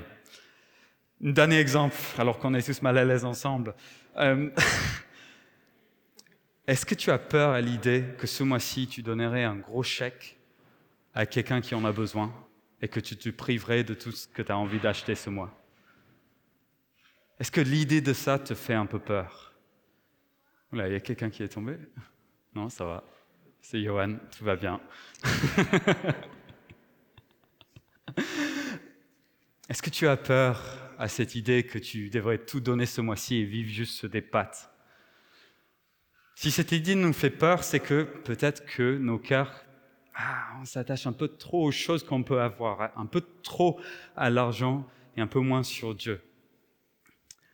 Un 1.25 1.31
dernier 1.31 1.59
exemple, 1.59 1.97
alors 2.19 2.39
qu'on 2.39 2.55
est 2.55 2.63
tous 2.63 2.83
mal 2.83 2.99
à 2.99 3.05
l'aise 3.05 3.25
ensemble. 3.25 3.75
Euh, 4.17 4.51
est-ce 6.67 6.87
que 6.87 6.95
tu 6.95 7.11
as 7.11 7.19
peur 7.19 7.51
à 7.51 7.61
l'idée 7.61 8.05
que 8.19 8.27
ce 8.27 8.43
mois-ci, 8.43 8.87
tu 8.87 9.03
donnerais 9.03 9.45
un 9.45 9.57
gros 9.57 9.83
chèque 9.83 10.37
à 11.15 11.27
quelqu'un 11.27 11.61
qui 11.61 11.75
en 11.75 11.85
a 11.85 11.93
besoin 11.93 12.33
et 12.81 12.89
que 12.89 13.01
tu 13.01 13.17
te 13.17 13.31
priverais 13.31 13.83
de 13.83 13.95
tout 13.95 14.13
ce 14.13 14.29
que 14.29 14.43
tu 14.43 14.53
as 14.53 14.59
envie 14.59 14.79
d'acheter 14.79 15.15
ce 15.15 15.31
mois? 15.31 15.53
Est-ce 17.41 17.51
que 17.51 17.61
l'idée 17.61 18.01
de 18.01 18.13
ça 18.13 18.39
te 18.39 18.55
fait 18.55 18.75
un 18.75 18.87
peu 18.87 18.99
peur? 18.99 19.55
Il 20.73 20.79
y 20.79 20.95
a 20.95 21.01
quelqu'un 21.01 21.31
qui 21.31 21.43
est 21.43 21.49
tombé 21.49 21.79
Non, 22.55 22.69
ça 22.69 22.85
va. 22.85 23.05
C'est 23.61 23.83
Johan, 23.83 24.17
tout 24.37 24.45
va 24.45 24.57
bien. 24.57 24.81
Est-ce 29.69 29.83
que 29.83 29.91
tu 29.91 30.09
as 30.09 30.17
peur 30.17 30.63
à 30.99 31.09
cette 31.09 31.35
idée 31.35 31.65
que 31.65 31.79
tu 31.79 32.11
devrais 32.11 32.39
tout 32.39 32.61
donner 32.61 32.87
ce 32.87 33.01
mois-ci 33.01 33.37
et 33.37 33.45
vivre 33.45 33.71
juste 33.71 34.07
des 34.07 34.23
pattes? 34.23 34.71
Si 36.35 36.51
cette 36.51 36.73
idée 36.73 36.95
nous 36.95 37.13
fait 37.13 37.31
peur, 37.31 37.65
c'est 37.65 37.81
que 37.81 38.03
peut-être 38.03 38.65
que 38.65 38.97
nos 38.97 39.19
cœurs, 39.19 39.65
ah, 40.15 40.47
on 40.61 40.65
s'attache 40.65 41.07
un 41.07 41.13
peu 41.13 41.29
trop 41.29 41.65
aux 41.65 41.73
choses 41.73 42.05
qu'on 42.05 42.23
peut 42.23 42.41
avoir, 42.41 42.91
un 42.97 43.07
peu 43.07 43.23
trop 43.43 43.81
à 44.17 44.31
l'argent 44.31 44.87
et 45.17 45.21
un 45.21 45.27
peu 45.27 45.41
moins 45.41 45.63
sur 45.63 45.95
Dieu. 45.95 46.21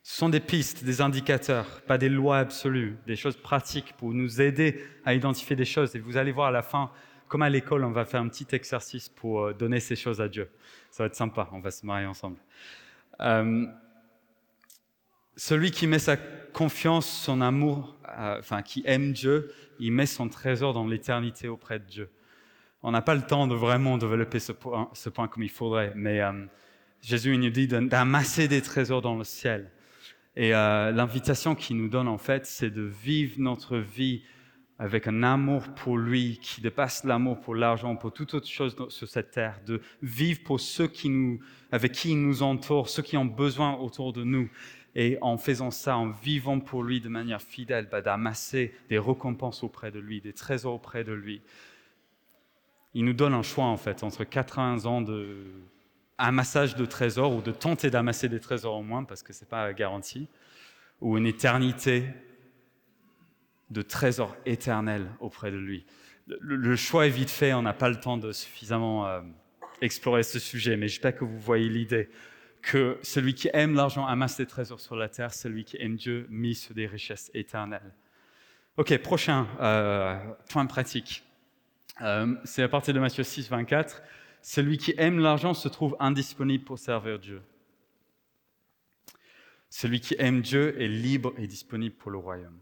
Ce 0.03 0.19
sont 0.19 0.29
des 0.29 0.41
pistes, 0.41 0.85
des 0.85 1.01
indicateurs, 1.01 1.81
pas 1.83 1.97
des 1.97 2.11
lois 2.11 2.39
absolues, 2.39 2.99
des 3.07 3.17
choses 3.17 3.39
pratiques 3.39 3.95
pour 3.97 4.13
nous 4.13 4.43
aider 4.43 4.85
à 5.07 5.15
identifier 5.15 5.57
des 5.57 5.65
choses. 5.65 5.97
Et 5.97 5.99
vous 5.99 6.19
allez 6.19 6.31
voir 6.31 6.49
à 6.49 6.51
la 6.51 6.63
fin, 6.63 6.91
comme 7.35 7.43
à 7.43 7.51
l'école, 7.51 7.83
on 7.83 7.91
va 7.91 8.05
faire 8.05 8.21
un 8.21 8.29
petit 8.29 8.47
exercice 8.53 9.09
pour 9.09 9.47
euh, 9.47 9.53
donner 9.53 9.81
ces 9.81 9.97
choses 9.97 10.21
à 10.21 10.29
Dieu. 10.29 10.49
Ça 10.93 11.03
va 11.03 11.09
être 11.09 11.17
sympa, 11.17 11.49
on 11.51 11.59
va 11.59 11.73
se 11.73 11.85
marier 11.85 12.07
ensemble. 12.07 12.37
Euh, 13.19 13.67
celui 15.35 15.73
qui 15.73 15.89
met 15.89 15.99
sa 15.99 16.17
confiance, 16.17 17.11
son 17.11 17.41
amour, 17.41 17.99
euh, 18.17 18.39
enfin 18.39 18.63
qui 18.63 18.85
aime 18.87 19.13
Dieu, 19.13 19.53
il 19.81 19.91
met 19.91 20.07
son 20.07 20.29
trésor 20.29 20.75
dans 20.75 20.87
l'éternité 20.87 21.49
auprès 21.49 21.81
de 21.81 21.85
Dieu. 21.87 22.11
On 22.85 22.93
n'a 22.93 23.03
pas 23.03 23.17
le 23.17 23.23
temps 23.23 23.49
de 23.49 23.57
vraiment 23.57 23.99
développer 23.99 24.39
ce 24.39 24.53
point, 24.53 25.27
comme 25.27 25.43
il 25.43 25.51
faudrait, 25.51 25.93
mais 25.97 26.21
Jésus 27.03 27.37
nous 27.37 27.51
dit 27.51 27.67
d'amasser 27.67 28.47
des 28.47 28.63
trésors 28.63 29.03
dans 29.03 29.17
le 29.17 29.25
ciel. 29.25 29.73
Et 30.37 30.51
l'invitation 30.51 31.57
qu'il 31.57 31.79
nous 31.79 31.89
donne, 31.89 32.07
en 32.07 32.19
fait, 32.19 32.47
c'est 32.47 32.71
de 32.71 32.83
vivre 32.83 33.35
notre 33.39 33.77
vie 33.79 34.23
avec 34.79 35.07
un 35.07 35.23
amour 35.23 35.63
pour 35.75 35.97
lui 35.97 36.39
qui 36.43 36.61
dépasse 36.61 37.05
l'amour 37.05 37.41
pour 37.41 37.55
l'argent, 37.55 37.95
pour 37.95 38.13
toute 38.13 38.35
autre 38.35 38.49
chose 38.49 38.77
sur 38.89 39.09
cette 39.09 39.31
terre, 39.31 39.61
de 39.67 39.81
vivre 40.03 40.41
pour 40.43 40.61
ceux 40.61 40.89
qui 40.89 41.09
nous, 41.09 41.39
avec 41.71 41.93
qui 41.93 42.11
il 42.11 42.21
nous 42.21 42.43
entoure, 42.43 42.89
ceux 42.89 43.03
qui 43.03 43.17
ont 43.17 43.25
besoin 43.25 43.77
autour 43.77 44.13
de 44.13 44.25
nous. 44.25 44.51
Et 44.97 45.19
en 45.23 45.39
faisant 45.39 45.71
ça, 45.71 45.97
en 45.97 46.11
vivant 46.11 46.61
pour 46.61 46.83
lui 46.83 47.01
de 47.01 47.09
manière 47.09 47.43
fidèle, 47.43 47.89
bah, 47.91 48.01
d'amasser 48.01 48.75
des 48.89 48.99
récompenses 48.99 49.63
auprès 49.65 49.91
de 49.91 49.99
lui, 49.99 50.21
des 50.21 50.33
trésors 50.33 50.75
auprès 50.75 51.03
de 51.03 51.13
lui. 51.13 51.43
Il 52.95 53.05
nous 53.05 53.13
donne 53.13 53.35
un 53.35 53.43
choix, 53.43 53.65
en 53.65 53.77
fait, 53.77 54.05
entre 54.05 54.23
80 54.23 54.87
ans 54.87 55.03
de 55.03 55.47
amassage 56.17 56.77
de 56.77 56.87
trésors 56.87 57.35
ou 57.35 57.43
de 57.43 57.51
tenter 57.51 57.91
d'amasser 57.91 58.29
des 58.29 58.39
trésors 58.39 58.77
au 58.77 58.83
moins, 58.83 59.03
parce 59.03 59.23
que 59.25 59.33
ce 59.33 59.41
n'est 59.41 59.49
pas 59.49 59.73
garanti, 59.73 60.29
ou 61.01 61.19
une 61.19 61.27
éternité 61.27 62.05
de 63.71 63.83
trésors 63.83 64.37
éternels 64.47 65.09
auprès 65.21 65.51
de 65.51 65.57
lui. 65.57 65.87
Le, 66.27 66.77
choix 66.77 67.07
est 67.07 67.11
vite 67.11 67.31
fait, 67.31 67.53
on 67.53 67.63
n'a 67.63 67.75
pas 67.75 67.91
le 67.91 68.01
temps 68.01 68.17
de 68.17 68.33
suffisamment 68.33 69.07
euh, 69.07 69.21
explorer 69.83 70.23
ce 70.23 70.39
sujet, 70.39 70.77
mais 70.77 70.89
j'espère 70.89 71.15
que 71.15 71.25
vous 71.25 71.39
voyez 71.39 71.69
l'idée 71.69 72.09
que 72.63 72.99
celui 73.03 73.35
qui 73.35 73.51
aime 73.53 73.75
l'argent 73.75 74.07
amasse 74.07 74.39
des 74.39 74.47
trésors 74.47 74.81
sur 74.81 74.97
la 74.97 75.09
terre, 75.09 75.35
celui 75.35 75.65
qui 75.65 75.77
aime 75.81 75.97
Dieu 75.97 76.27
mise 76.31 76.71
des 76.73 76.87
richesses 76.87 77.31
éternelles. 77.35 77.95
Ok, 78.77 78.97
prochain 78.99 79.47
euh, 79.61 80.19
point 80.49 80.67
pratique. 80.67 81.23
Euh, 82.01 82.35
c'est 82.45 82.63
à 82.63 82.69
partir 82.69 82.95
de 82.95 83.01
Matthieu 83.01 83.23
6, 83.23 83.49
24. 83.49 84.03
Celui 84.43 84.79
qui 84.79 84.95
aime 84.97 85.21
l'argent 85.21 85.55
se 85.55 85.69
trouve 85.69 85.97
indisponible 86.01 86.65
pour 86.65 86.79
servir 86.79 87.19
Dieu. 87.19 87.43
Celui 89.71 90.01
qui 90.01 90.17
aime 90.19 90.41
Dieu 90.41 90.81
est 90.81 90.89
libre 90.89 91.35
et 91.37 91.47
disponible 91.47 91.95
pour 91.95 92.11
le 92.11 92.19
royaume. 92.19 92.59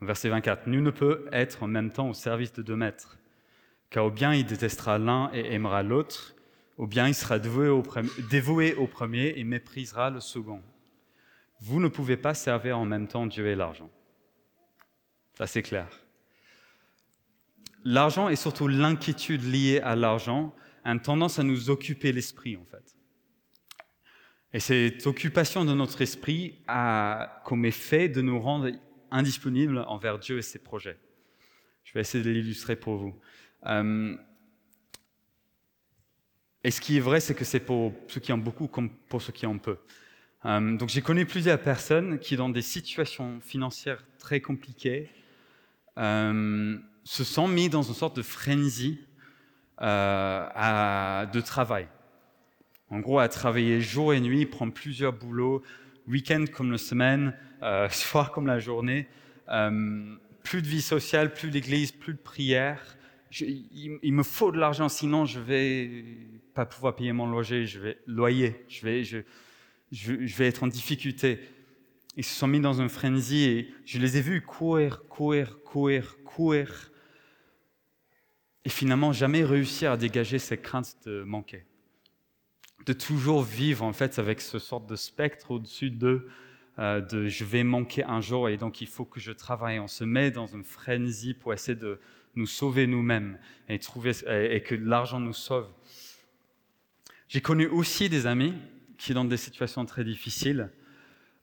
Verset 0.00 0.28
24. 0.28 0.66
Nul 0.68 0.82
ne 0.82 0.90
peut 0.90 1.26
être 1.32 1.62
en 1.62 1.66
même 1.66 1.90
temps 1.90 2.10
au 2.10 2.14
service 2.14 2.52
de 2.52 2.62
deux 2.62 2.76
maîtres, 2.76 3.18
car 3.90 4.06
au 4.06 4.10
bien 4.10 4.34
il 4.34 4.46
détestera 4.46 4.98
l'un 4.98 5.30
et 5.32 5.52
aimera 5.52 5.82
l'autre, 5.82 6.34
ou 6.76 6.86
bien 6.86 7.08
il 7.08 7.14
sera 7.14 7.38
dévoué 7.38 7.68
au, 7.68 7.82
premier, 7.82 8.10
dévoué 8.30 8.74
au 8.74 8.86
premier 8.86 9.34
et 9.36 9.44
méprisera 9.44 10.10
le 10.10 10.20
second. 10.20 10.62
Vous 11.60 11.80
ne 11.80 11.88
pouvez 11.88 12.16
pas 12.16 12.34
servir 12.34 12.78
en 12.78 12.84
même 12.84 13.08
temps 13.08 13.26
Dieu 13.26 13.46
et 13.48 13.56
l'argent. 13.56 13.90
Ça 15.34 15.46
c'est 15.46 15.62
clair 15.62 15.88
l'argent 17.84 18.28
et 18.28 18.36
surtout 18.36 18.68
l'inquiétude 18.68 19.42
liée 19.44 19.80
à 19.80 19.96
l'argent 19.96 20.54
a 20.84 20.92
une 20.92 21.00
tendance 21.00 21.38
à 21.38 21.42
nous 21.42 21.70
occuper 21.70 22.12
l'esprit, 22.12 22.56
en 22.56 22.64
fait. 22.64 22.94
Et 24.52 24.60
cette 24.60 25.06
occupation 25.06 25.64
de 25.64 25.74
notre 25.74 26.00
esprit 26.00 26.58
a 26.66 27.42
comme 27.44 27.64
effet 27.64 28.08
de 28.08 28.22
nous 28.22 28.40
rendre 28.40 28.70
indisponibles 29.10 29.78
envers 29.86 30.18
Dieu 30.18 30.38
et 30.38 30.42
ses 30.42 30.58
projets. 30.58 30.98
Je 31.84 31.92
vais 31.94 32.00
essayer 32.00 32.22
de 32.22 32.30
l'illustrer 32.30 32.76
pour 32.76 32.96
vous. 32.96 33.18
Euh, 33.66 34.16
et 36.64 36.70
ce 36.70 36.80
qui 36.80 36.96
est 36.96 37.00
vrai, 37.00 37.20
c'est 37.20 37.34
que 37.34 37.44
c'est 37.44 37.60
pour 37.60 37.92
ceux 38.08 38.20
qui 38.20 38.32
ont 38.32 38.38
beaucoup 38.38 38.66
comme 38.66 38.90
pour 38.90 39.22
ceux 39.22 39.32
qui 39.32 39.46
ont 39.46 39.58
peu. 39.58 39.78
Euh, 40.44 40.76
donc 40.76 40.88
j'ai 40.88 41.02
connu 41.02 41.26
plusieurs 41.26 41.60
personnes 41.60 42.18
qui, 42.18 42.36
dans 42.36 42.48
des 42.48 42.62
situations 42.62 43.40
financières 43.40 44.04
très 44.18 44.40
compliquées, 44.40 45.10
euh, 45.98 46.78
se 47.04 47.24
sont 47.24 47.48
mis 47.48 47.68
dans 47.68 47.82
une 47.82 47.94
sorte 47.94 48.16
de 48.16 48.22
euh, 49.80 51.26
de 51.26 51.40
travail. 51.40 51.88
En 52.90 53.00
gros, 53.00 53.18
à 53.18 53.28
travailler 53.28 53.80
jour 53.80 54.14
et 54.14 54.20
nuit, 54.20 54.46
prendre 54.46 54.72
plusieurs 54.72 55.12
boulots, 55.12 55.62
week-end 56.08 56.44
comme 56.52 56.72
la 56.72 56.78
semaine, 56.78 57.34
euh, 57.62 57.88
soir 57.90 58.32
comme 58.32 58.46
la 58.46 58.58
journée. 58.58 59.06
Euh, 59.48 60.16
plus 60.42 60.62
de 60.62 60.66
vie 60.66 60.82
sociale, 60.82 61.32
plus 61.32 61.50
d'église, 61.50 61.92
plus 61.92 62.14
de 62.14 62.18
prière. 62.18 62.96
il, 63.40 64.12
me 64.12 64.22
faut 64.22 64.50
de 64.50 64.58
l'argent, 64.58 64.88
sinon 64.88 65.26
je 65.26 65.40
vais 65.40 66.04
pas 66.54 66.64
pouvoir 66.64 66.96
payer 66.96 67.12
mon 67.12 67.26
loyer, 67.26 67.66
je 67.66 67.78
vais 67.78 67.98
loyer, 68.06 68.64
je 68.68 68.82
vais, 68.82 70.46
être 70.46 70.62
en 70.62 70.66
difficulté. 70.66 71.40
Ils 72.16 72.24
se 72.24 72.34
sont 72.34 72.48
mis 72.48 72.60
dans 72.60 72.80
un 72.80 72.88
frenzy 72.88 73.44
et 73.44 73.74
je 73.84 73.98
les 73.98 74.16
ai 74.16 74.20
vus 74.22 74.40
courir, 74.40 75.04
courir, 75.08 75.62
courir, 75.62 76.16
courir 76.24 76.90
et 78.64 78.70
finalement 78.70 79.12
jamais 79.12 79.44
réussir 79.44 79.92
à 79.92 79.96
dégager 79.96 80.38
ces 80.38 80.58
craintes 80.58 80.96
de 81.04 81.22
manquer. 81.22 81.67
De 82.88 82.94
toujours 82.94 83.42
vivre 83.42 83.84
en 83.84 83.92
fait 83.92 84.18
avec 84.18 84.40
ce 84.40 84.58
sorte 84.58 84.86
de 84.86 84.96
spectre 84.96 85.50
au-dessus 85.50 85.90
de, 85.90 86.26
euh, 86.78 87.28
je 87.28 87.44
vais 87.44 87.62
manquer 87.62 88.02
un 88.04 88.22
jour 88.22 88.48
et 88.48 88.56
donc 88.56 88.80
il 88.80 88.86
faut 88.86 89.04
que 89.04 89.20
je 89.20 89.30
travaille. 89.30 89.78
On 89.78 89.88
se 89.88 90.04
met 90.04 90.30
dans 90.30 90.46
une 90.46 90.64
frénésie 90.64 91.34
pour 91.34 91.52
essayer 91.52 91.76
de 91.76 92.00
nous 92.34 92.46
sauver 92.46 92.86
nous-mêmes 92.86 93.38
et, 93.68 93.78
trouver, 93.78 94.12
et 94.26 94.62
que 94.62 94.74
l'argent 94.74 95.20
nous 95.20 95.34
sauve. 95.34 95.68
J'ai 97.28 97.42
connu 97.42 97.66
aussi 97.66 98.08
des 98.08 98.26
amis 98.26 98.54
qui, 98.96 99.12
dans 99.12 99.26
des 99.26 99.36
situations 99.36 99.84
très 99.84 100.02
difficiles, 100.02 100.70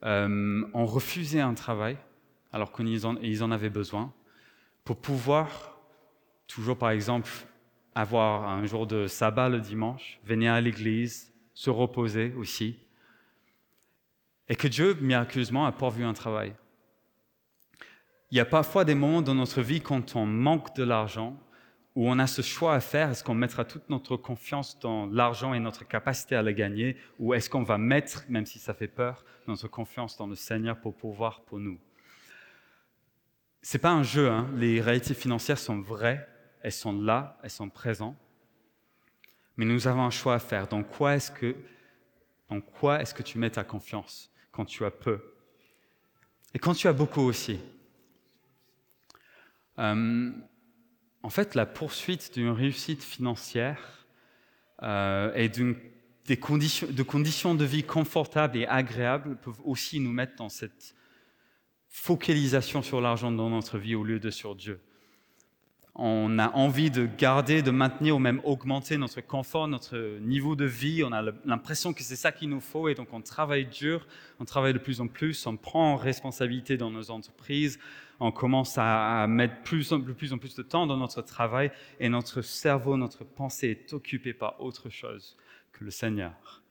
euh, 0.02 0.66
ont 0.74 0.88
refusé 0.88 1.42
un 1.42 1.54
travail 1.54 1.96
alors 2.54 2.72
qu'ils 2.72 2.88
ils 3.22 3.44
en 3.44 3.52
avaient 3.52 3.70
besoin 3.70 4.12
pour 4.84 4.98
pouvoir 5.00 5.78
toujours 6.48 6.80
par 6.80 6.90
exemple 6.90 7.30
avoir 7.94 8.50
un 8.50 8.66
jour 8.66 8.88
de 8.88 9.06
sabbat 9.06 9.50
le 9.50 9.60
dimanche, 9.60 10.20
venir 10.26 10.52
à 10.52 10.60
l'église, 10.60 11.35
se 11.56 11.72
reposer 11.72 12.34
aussi. 12.38 12.78
Et 14.48 14.56
que 14.56 14.68
Dieu, 14.68 14.96
miraculeusement, 15.02 15.66
a 15.66 15.72
pourvu 15.72 16.04
un 16.04 16.14
travail. 16.14 16.54
Il 18.30 18.38
y 18.38 18.42
a 18.42 18.46
parfois 18.46 18.86
des 18.86 18.94
moments 18.94 19.24
dans 19.24 19.34
notre 19.34 19.62
vie 19.62 19.82
quand 19.82 20.16
on 20.16 20.28
manque 20.28 20.76
de 20.76 20.84
l'argent, 20.84 21.40
où 21.96 22.10
on 22.10 22.20
a 22.20 22.28
ce 22.28 22.42
choix 22.42 22.76
à 22.76 22.82
faire, 22.82 23.10
est-ce 23.10 23.24
qu'on 23.24 23.34
mettra 23.34 23.64
toute 23.64 23.90
notre 23.90 24.18
confiance 24.18 24.78
dans 24.80 25.06
l'argent 25.06 25.54
et 25.54 25.62
notre 25.62 25.88
capacité 25.88 26.36
à 26.36 26.44
le 26.44 26.52
gagner, 26.52 26.98
ou 27.20 27.34
est-ce 27.34 27.50
qu'on 27.50 27.64
va 27.64 27.78
mettre, 27.78 28.26
même 28.28 28.46
si 28.46 28.60
ça 28.60 28.74
fait 28.74 28.90
peur, 28.90 29.24
notre 29.48 29.70
confiance 29.70 30.18
dans 30.18 30.28
le 30.28 30.36
Seigneur 30.36 30.78
pour 30.80 30.94
pouvoir 30.94 31.42
pour 31.42 31.60
nous? 31.60 31.80
C'est 33.62 33.80
pas 33.80 33.92
un 33.92 34.04
jeu, 34.04 34.30
hein. 34.30 34.50
les 34.56 34.82
réalités 34.82 35.14
financières 35.14 35.58
sont 35.58 35.80
vraies, 35.80 36.28
elles 36.62 36.74
sont 36.74 37.02
là, 37.02 37.40
elles 37.42 37.50
sont 37.50 37.70
présentes, 37.70 38.18
mais 39.58 39.66
nous 39.66 39.88
avons 39.88 40.04
un 40.04 40.10
choix 40.10 40.36
à 40.36 40.40
faire. 40.40 40.68
Dans 40.68 40.84
quoi 40.84 41.16
est-ce 41.16 41.32
que, 41.32 41.56
quoi 42.80 43.02
est-ce 43.02 43.14
que 43.14 43.24
tu 43.24 43.38
mets 43.38 43.50
ta 43.50 43.64
confiance 43.64 44.32
quand 44.52 44.66
tu 44.66 44.86
as 44.86 44.92
peu? 44.92 45.22
Et 46.54 46.60
quand 46.60 46.74
tu 46.74 46.88
as 46.88 46.94
beaucoup 46.94 47.22
aussi? 47.22 47.60
Euh, 49.80 50.32
en 51.24 51.30
fait, 51.30 51.56
la 51.56 51.66
poursuite 51.66 52.34
d'une 52.34 52.50
réussite 52.50 53.04
financière 53.04 54.06
euh, 54.84 55.34
et 55.34 55.50
des 55.50 55.76
de 56.28 57.04
conditions 57.04 57.56
de 57.56 57.66
vie 57.66 57.84
confortables 57.84 58.58
et 58.58 58.66
agréables 58.66 59.38
peuvent 59.38 59.62
aussi 59.64 60.00
nous 60.00 60.12
mettre 60.12 60.36
dans 60.38 60.50
cette 60.50 60.96
focalisation 61.88 62.82
sur 62.82 63.00
l'argent 63.00 63.32
dans 63.32 63.50
notre 63.50 63.78
vie 63.78 63.94
au 63.96 64.04
lieu 64.04 64.20
de 64.20 64.32
sur 64.32 64.56
Dieu 64.56 64.82
on 65.96 66.40
a 66.40 66.52
envie 66.52 66.92
de 66.92 67.06
garder, 67.06 67.62
de 67.62 67.72
maintenir 67.72 68.18
ou 68.18 68.20
même 68.20 68.42
augmenter 68.44 68.98
notre 68.98 69.22
confort, 69.22 69.68
notre 69.68 70.20
niveau 70.20 70.58
de 70.58 70.66
vie. 70.66 71.04
On 71.06 71.14
a 71.14 71.24
l'impression 71.46 71.94
que 71.94 72.04
c'est 72.04 72.18
ça 72.18 72.34
qu'il 72.34 72.50
nous 72.50 72.60
faut 72.60 72.90
et 72.90 72.96
donc 72.96 73.14
on 73.14 73.22
travaille 73.22 73.66
dur, 73.66 74.06
on 74.40 74.46
travaille 74.46 74.74
de 74.74 74.80
plus 74.80 75.00
en 75.00 75.08
plus, 75.08 75.48
on 75.48 75.56
prend 75.56 75.96
responsabilité 75.96 76.76
dans 76.76 76.92
nos 76.92 77.12
entreprises, 77.12 77.80
on 78.20 78.32
commence 78.32 78.78
à 78.78 79.26
mettre 79.28 79.62
plus 79.64 79.94
plus, 80.18 80.34
en 80.34 80.38
plus 80.38 80.56
de 80.56 80.64
temps 80.64 80.86
dans 80.86 80.98
notre 80.98 81.22
travail 81.22 81.72
et 82.00 82.10
notre 82.10 82.42
cerveau, 82.42 82.98
notre 82.98 83.24
pensée 83.24 83.70
est 83.70 83.94
occupée 83.94 84.34
par 84.34 84.62
autre 84.62 84.90
chose 84.90 85.38
que 85.72 85.86
le 85.86 85.92
Seigneur. 85.92 86.62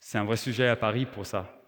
C'est 0.00 0.18
un 0.18 0.24
vrai 0.24 0.36
sujet 0.36 0.68
à 0.68 0.76
Paris 0.76 1.06
pour 1.06 1.24
ça. 1.24 1.63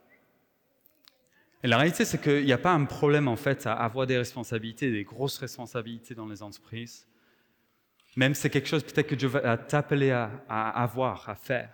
Et 1.63 1.69
la 1.69 1.79
réalité, 1.79 2.05
c'est 2.05 2.21
qu'il 2.21 2.45
n'y 2.45 2.53
a 2.53 2.59
pas 2.59 2.73
un 2.73 2.85
problème 2.85 3.29
en 3.29 3.37
fait 3.37 3.67
à 3.67 3.73
avoir 3.73 4.07
des 4.07 4.19
responsabilités, 4.19 4.91
des 4.91 5.05
grosses 5.05 5.39
responsabilités 5.39 6.15
dans 6.15 6.27
les 6.27 6.43
entreprises. 6.43 7.07
Même 8.17 8.35
c'est 8.35 8.51
quelque 8.51 8.69
chose 8.69 8.83
peut-être 8.83 9.09
que 9.09 9.15
Dieu 9.15 9.29
va 9.29 9.57
t'appeler 9.59 10.11
à, 10.11 10.31
avoir, 10.49 11.29
à 11.29 11.35
faire. 11.35 11.71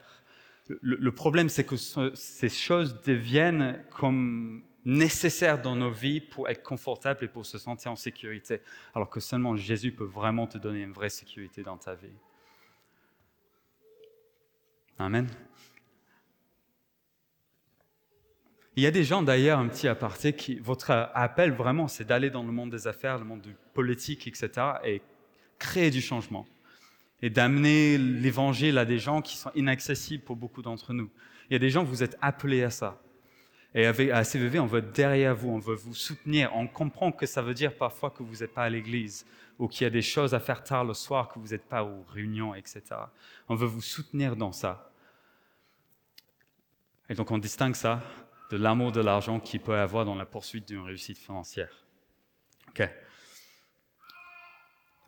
Le, 0.81 1.12
problème, 1.12 1.49
c'est 1.49 1.64
que 1.64 1.77
ces 1.77 2.49
choses 2.49 3.03
deviennent 3.03 3.85
comme 3.90 4.62
nécessaires 4.85 5.61
dans 5.61 5.77
nos 5.77 5.90
vies 5.90 6.21
pour 6.21 6.49
être 6.49 6.62
confortables 6.62 7.25
et 7.25 7.29
pour 7.29 7.47
se 7.47 7.59
sentir 7.59 7.92
en 7.92 7.97
sécurité, 7.97 8.61
alors 8.95 9.11
que 9.11 9.21
seulement 9.21 9.57
Jésus 9.57 9.92
peut 9.92 10.05
vraiment 10.05 10.47
te 10.47 10.59
donner 10.59 10.83
une 10.83 10.92
vraie 10.92 11.11
sécurité 11.11 11.62
dans 11.62 11.77
ta 11.77 11.95
vie. 11.95 12.09
Amen. 14.99 15.29
Il 18.75 18.83
y 18.83 18.87
a 18.87 18.91
des 18.91 19.05
gens 19.05 19.23
d'ailleurs, 19.23 19.59
un 19.59 19.69
petit 19.69 19.87
aparté, 19.87 20.33
qui, 20.33 20.59
votre 20.59 20.91
appel 21.15 21.53
vraiment, 21.53 21.89
c'est 21.89 22.05
d'aller 22.05 22.31
dans 22.31 22.43
le 22.43 22.53
monde 22.53 22.71
des 22.71 22.87
affaires, 22.87 23.19
le 23.19 23.25
monde 23.25 23.43
du 23.43 23.55
politique, 23.75 24.27
etc., 24.27 24.51
et 24.85 25.03
créer 25.59 25.91
du 25.91 26.01
changement. 26.01 26.47
Et 27.21 27.29
d'amener 27.29 27.99
l'évangile 27.99 28.79
à 28.79 28.85
des 28.85 28.99
gens 28.99 29.21
qui 29.21 29.37
sont 29.37 29.53
inaccessibles 29.55 30.25
pour 30.25 30.37
beaucoup 30.37 30.63
d'entre 30.63 30.95
nous. 30.95 31.11
Il 31.51 31.53
y 31.53 31.57
a 31.57 31.59
des 31.59 31.71
gens, 31.71 31.85
vous 31.85 32.03
êtes 32.03 32.17
appelés 32.23 32.63
à 32.63 32.71
ça. 32.71 33.01
Et 33.75 33.87
avec, 33.87 34.11
à 34.11 34.25
CVV, 34.25 34.59
on 34.59 34.67
veut 34.67 34.81
être 34.81 34.93
derrière 34.93 35.35
vous, 35.35 35.51
on 35.51 35.59
veut 35.59 35.75
vous 35.75 35.95
soutenir. 35.95 36.51
On 36.55 36.67
comprend 36.67 37.13
que 37.13 37.27
ça 37.27 37.43
veut 37.43 37.55
dire 37.55 37.77
parfois 37.77 38.11
que 38.11 38.23
vous 38.23 38.37
n'êtes 38.37 38.55
pas 38.55 38.65
à 38.65 38.71
l'église 38.71 39.27
ou 39.59 39.69
qu'il 39.69 39.85
y 39.85 39.87
a 39.87 39.91
des 39.91 40.03
choses 40.03 40.35
à 40.35 40.41
faire 40.41 40.65
tard 40.65 40.85
le 40.85 40.95
soir, 40.95 41.29
que 41.29 41.39
vous 41.39 41.49
n'êtes 41.49 41.65
pas 41.65 41.85
aux 41.85 42.05
réunions, 42.13 42.55
etc. 42.55 42.83
On 43.49 43.55
veut 43.55 43.67
vous 43.67 43.83
soutenir 43.83 44.35
dans 44.35 44.53
ça. 44.53 44.91
Et 47.09 47.15
donc 47.15 47.31
on 47.31 47.39
distingue 47.39 47.77
ça 47.77 48.03
de 48.53 48.59
l'amour 48.59 48.93
de 48.93 49.01
l'argent 49.01 49.41
qu'il 49.41 49.61
peut 49.61 49.75
avoir 49.75 50.05
dans 50.05 50.15
la 50.15 50.27
poursuite 50.27 50.69
d'une 50.69 50.83
réussite 50.83 51.17
financière. 51.17 51.87
OK. 52.69 52.87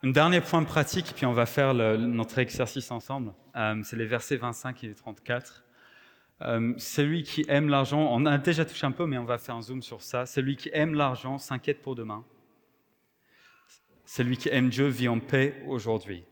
Un 0.02 0.10
dernier 0.10 0.40
point 0.40 0.64
pratique, 0.64 1.12
puis 1.14 1.26
on 1.26 1.34
va 1.34 1.44
faire 1.44 1.74
notre 1.74 2.38
exercice 2.38 2.90
ensemble. 2.90 3.34
Euh, 3.54 3.82
c'est 3.84 3.96
les 3.96 4.06
versets 4.06 4.36
25 4.36 4.84
et 4.84 4.94
34. 4.94 5.62
Euh, 6.40 6.72
celui 6.78 7.22
qui 7.22 7.44
aime 7.48 7.68
l'argent, 7.68 8.00
on 8.10 8.24
a 8.24 8.38
déjà 8.38 8.64
touché 8.64 8.86
un 8.86 8.92
peu, 8.92 9.04
mais 9.04 9.18
on 9.18 9.24
va 9.24 9.36
faire 9.36 9.56
un 9.56 9.62
zoom 9.62 9.82
sur 9.82 10.00
ça. 10.00 10.24
Celui 10.24 10.56
qui 10.56 10.70
aime 10.72 10.94
l'argent 10.94 11.36
s'inquiète 11.36 11.82
pour 11.82 11.94
demain. 11.94 12.24
Celui 14.06 14.38
qui 14.38 14.48
aime 14.48 14.70
Dieu 14.70 14.86
vit 14.86 15.08
en 15.08 15.20
paix 15.20 15.62
aujourd'hui. 15.66 16.24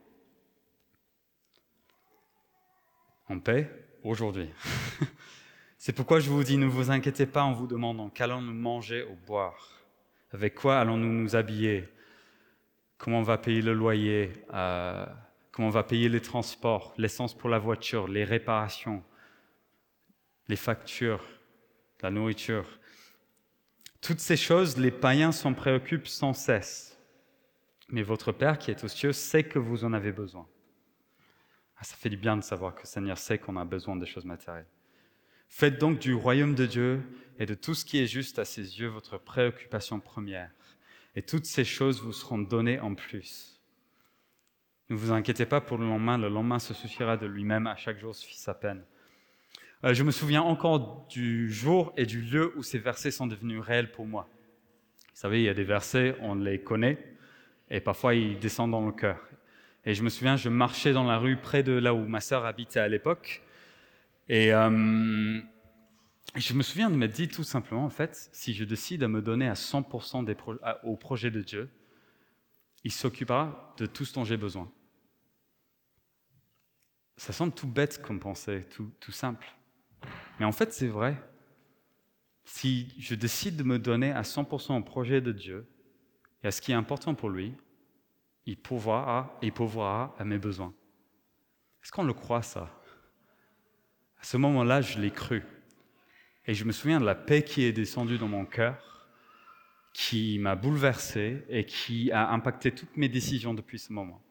En 3.29 3.39
paix 3.39 3.69
aujourd'hui. 4.03 4.49
C'est 5.85 5.91
pourquoi 5.91 6.21
je 6.21 6.29
vous 6.29 6.45
dis, 6.45 6.55
ne 6.55 6.65
vous 6.65 6.91
inquiétez 6.91 7.25
pas 7.25 7.43
en 7.43 7.51
vous 7.51 7.67
demandant 7.67 8.09
qu'allons-nous 8.09 8.53
manger 8.53 9.03
ou 9.03 9.17
boire 9.27 9.81
Avec 10.31 10.55
quoi 10.55 10.79
allons-nous 10.79 11.11
nous 11.11 11.35
habiller? 11.35 11.89
Comment 12.97 13.19
on 13.19 13.23
va 13.23 13.37
payer 13.37 13.61
le 13.61 13.73
loyer? 13.73 14.31
Euh, 14.53 15.05
Comment 15.51 15.67
on 15.67 15.71
va 15.71 15.83
payer 15.83 16.07
les 16.07 16.21
transports, 16.21 16.93
l'essence 16.97 17.37
pour 17.37 17.49
la 17.49 17.59
voiture, 17.59 18.07
les 18.07 18.23
réparations, 18.23 19.03
les 20.47 20.55
factures, 20.55 21.25
la 22.01 22.09
nourriture? 22.09 22.79
Toutes 23.99 24.21
ces 24.21 24.37
choses, 24.37 24.77
les 24.77 24.89
païens 24.89 25.33
s'en 25.33 25.53
préoccupent 25.53 26.07
sans 26.07 26.31
cesse. 26.31 26.97
Mais 27.89 28.03
votre 28.03 28.31
Père 28.31 28.57
qui 28.57 28.71
est 28.71 28.85
aux 28.85 28.87
cieux 28.87 29.11
sait 29.11 29.43
que 29.43 29.59
vous 29.59 29.83
en 29.83 29.91
avez 29.91 30.13
besoin. 30.13 30.47
Ah, 31.75 31.83
ça 31.83 31.97
fait 31.97 32.07
du 32.07 32.15
bien 32.15 32.37
de 32.37 32.41
savoir 32.41 32.73
que 32.73 32.83
le 32.83 32.87
Seigneur 32.87 33.17
sait 33.17 33.37
qu'on 33.37 33.57
a 33.57 33.65
besoin 33.65 33.97
des 33.97 34.05
choses 34.05 34.23
matérielles. 34.23 34.65
Faites 35.55 35.77
donc 35.77 35.99
du 35.99 36.15
royaume 36.15 36.55
de 36.55 36.65
Dieu 36.65 37.03
et 37.37 37.45
de 37.45 37.53
tout 37.53 37.75
ce 37.75 37.85
qui 37.85 37.99
est 37.99 38.07
juste 38.07 38.39
à 38.39 38.43
ses 38.43 38.79
yeux 38.79 38.87
votre 38.87 39.19
préoccupation 39.19 39.99
première. 39.99 40.49
Et 41.15 41.21
toutes 41.21 41.45
ces 41.45 41.63
choses 41.63 42.01
vous 42.01 42.11
seront 42.11 42.39
données 42.39 42.79
en 42.79 42.95
plus. 42.95 43.61
Ne 44.89 44.95
vous 44.95 45.11
inquiétez 45.11 45.45
pas 45.45 45.61
pour 45.61 45.77
le 45.77 45.85
lendemain, 45.85 46.17
le 46.17 46.27
lendemain 46.27 46.57
se 46.57 46.73
souciera 46.73 47.17
de 47.17 47.27
lui-même, 47.27 47.67
à 47.67 47.75
chaque 47.75 47.99
jour 47.99 48.15
suffit 48.15 48.39
sa 48.39 48.55
peine. 48.55 48.83
Euh, 49.83 49.93
je 49.93 50.01
me 50.01 50.09
souviens 50.09 50.41
encore 50.41 51.05
du 51.07 51.53
jour 51.53 51.93
et 51.97 52.07
du 52.07 52.21
lieu 52.21 52.51
où 52.57 52.63
ces 52.63 52.79
versets 52.79 53.11
sont 53.11 53.27
devenus 53.27 53.61
réels 53.61 53.91
pour 53.91 54.07
moi. 54.07 54.27
Vous 55.13 55.19
savez, 55.21 55.41
il 55.41 55.45
y 55.45 55.49
a 55.49 55.53
des 55.53 55.63
versets, 55.63 56.15
on 56.21 56.33
les 56.33 56.63
connaît, 56.63 56.97
et 57.69 57.79
parfois 57.79 58.15
ils 58.15 58.39
descendent 58.39 58.71
dans 58.71 58.87
le 58.87 58.91
cœur. 58.91 59.19
Et 59.85 59.93
je 59.93 60.01
me 60.01 60.09
souviens, 60.09 60.35
je 60.35 60.49
marchais 60.49 60.93
dans 60.93 61.03
la 61.03 61.19
rue 61.19 61.37
près 61.37 61.61
de 61.61 61.73
là 61.73 61.93
où 61.93 62.07
ma 62.07 62.21
sœur 62.21 62.43
habitait 62.43 62.79
à 62.79 62.87
l'époque, 62.87 63.43
et 64.29 64.53
euh, 64.53 65.41
je 66.35 66.53
me 66.53 66.63
souviens 66.63 66.89
de 66.89 66.95
m'être 66.95 67.13
dit 67.13 67.27
tout 67.27 67.43
simplement, 67.43 67.85
en 67.85 67.89
fait, 67.89 68.29
si 68.33 68.53
je 68.53 68.63
décide 68.63 69.03
à 69.03 69.07
me 69.07 69.21
donner 69.21 69.47
à 69.47 69.53
100% 69.53 70.25
des 70.25 70.35
au 70.83 70.95
projet 70.95 71.29
de 71.29 71.41
Dieu, 71.41 71.69
il 72.83 72.91
s'occupera 72.91 73.73
de 73.77 73.85
tout 73.85 74.05
ce 74.05 74.13
dont 74.13 74.23
j'ai 74.23 74.37
besoin. 74.37 74.71
Ça 77.17 77.31
semble 77.33 77.53
tout 77.53 77.67
bête 77.67 78.01
comme 78.01 78.19
pensée, 78.19 78.65
tout, 78.71 78.91
tout 78.99 79.11
simple. 79.11 79.47
Mais 80.39 80.45
en 80.45 80.51
fait, 80.51 80.73
c'est 80.73 80.87
vrai. 80.87 81.21
Si 82.45 82.93
je 82.99 83.15
décide 83.15 83.55
de 83.55 83.63
me 83.63 83.79
donner 83.79 84.11
à 84.11 84.23
100% 84.23 84.77
au 84.77 84.83
projet 84.83 85.21
de 85.21 85.31
Dieu 85.31 85.67
et 86.43 86.47
à 86.47 86.51
ce 86.51 86.61
qui 86.61 86.71
est 86.71 86.75
important 86.75 87.13
pour 87.13 87.29
lui, 87.29 87.55
il 88.45 88.57
pourvoira, 88.57 89.37
il 89.41 89.53
pourvoira 89.53 90.13
à 90.17 90.25
mes 90.25 90.37
besoins. 90.37 90.73
Est-ce 91.81 91.91
qu'on 91.91 92.03
le 92.03 92.13
croit 92.13 92.41
ça? 92.41 92.82
À 94.23 94.25
ce 94.25 94.37
moment-là, 94.37 94.79
je 94.79 94.99
l'ai 94.99 95.11
cru. 95.11 95.43
Et 96.47 96.53
je 96.53 96.63
me 96.63 96.71
souviens 96.71 97.01
de 97.01 97.05
la 97.05 97.13
paix 97.13 97.43
qui 97.43 97.65
est 97.65 97.73
descendue 97.73 98.17
dans 98.17 98.29
mon 98.29 98.45
cœur, 98.45 99.09
qui 99.91 100.39
m'a 100.39 100.55
bouleversé 100.55 101.43
et 101.49 101.65
qui 101.65 102.09
a 102.09 102.31
impacté 102.31 102.71
toutes 102.71 102.95
mes 102.95 103.09
décisions 103.09 103.53
depuis 103.53 103.79
ce 103.79 103.91
moment. 103.91 104.23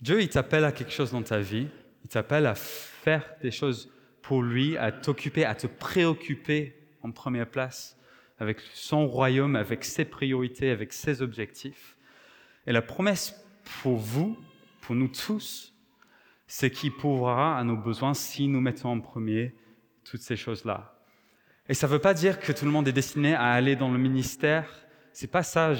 Dieu, 0.00 0.20
il 0.20 0.28
t'appelle 0.28 0.64
à 0.64 0.72
quelque 0.72 0.92
chose 0.92 1.12
dans 1.12 1.22
ta 1.22 1.38
vie, 1.38 1.68
il 2.02 2.08
t'appelle 2.08 2.44
à 2.44 2.56
faire 2.56 3.22
des 3.40 3.52
choses 3.52 3.92
pour 4.22 4.42
lui, 4.42 4.76
à 4.76 4.90
t'occuper, 4.90 5.44
à 5.44 5.54
te 5.54 5.68
préoccuper 5.68 6.74
en 7.02 7.12
première 7.12 7.48
place 7.48 7.96
avec 8.40 8.58
son 8.74 9.06
royaume, 9.06 9.54
avec 9.54 9.84
ses 9.84 10.04
priorités, 10.04 10.70
avec 10.70 10.92
ses 10.92 11.22
objectifs. 11.22 11.96
Et 12.66 12.72
la 12.72 12.82
promesse 12.82 13.40
pour 13.82 13.98
vous, 13.98 14.36
pour 14.86 14.94
nous 14.94 15.08
tous, 15.08 15.74
c'est 16.46 16.70
qui 16.70 16.90
pourra 16.90 17.58
à 17.58 17.64
nos 17.64 17.76
besoins 17.76 18.14
si 18.14 18.46
nous 18.46 18.60
mettons 18.60 18.90
en 18.90 19.00
premier 19.00 19.52
toutes 20.04 20.20
ces 20.20 20.36
choses-là. 20.36 20.96
Et 21.68 21.74
ça 21.74 21.88
ne 21.88 21.92
veut 21.92 21.98
pas 21.98 22.14
dire 22.14 22.38
que 22.38 22.52
tout 22.52 22.64
le 22.64 22.70
monde 22.70 22.86
est 22.86 22.92
destiné 22.92 23.34
à 23.34 23.46
aller 23.46 23.74
dans 23.74 23.90
le 23.90 23.98
ministère. 23.98 24.70
C'est 25.12 25.30
pas 25.30 25.42
ça 25.42 25.74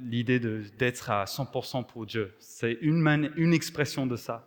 l'idée 0.00 0.40
d'être 0.40 1.10
à 1.10 1.24
100% 1.24 1.86
pour 1.86 2.04
Dieu. 2.04 2.34
C'est 2.40 2.78
une, 2.80 3.32
une 3.36 3.54
expression 3.54 4.08
de 4.08 4.16
ça. 4.16 4.44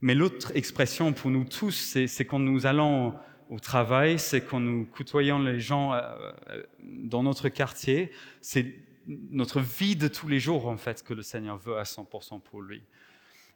Mais 0.00 0.16
l'autre 0.16 0.50
expression 0.56 1.12
pour 1.12 1.30
nous 1.30 1.44
tous, 1.44 1.96
c'est 2.08 2.24
quand 2.24 2.40
nous 2.40 2.66
allons 2.66 3.14
au 3.50 3.60
travail, 3.60 4.18
c'est 4.18 4.40
quand 4.40 4.58
nous 4.58 4.84
côtoyons 4.86 5.38
les 5.38 5.60
gens 5.60 5.92
euh, 5.92 6.00
euh, 6.50 6.62
dans 6.80 7.22
notre 7.22 7.48
quartier, 7.50 8.10
c'est 8.40 8.74
notre 9.06 9.60
vie 9.60 9.94
de 9.94 10.08
tous 10.08 10.26
les 10.26 10.40
jours 10.40 10.66
en 10.66 10.76
fait 10.76 11.04
que 11.04 11.14
le 11.14 11.22
Seigneur 11.22 11.56
veut 11.58 11.76
à 11.76 11.84
100% 11.84 12.40
pour 12.40 12.62
lui. 12.62 12.82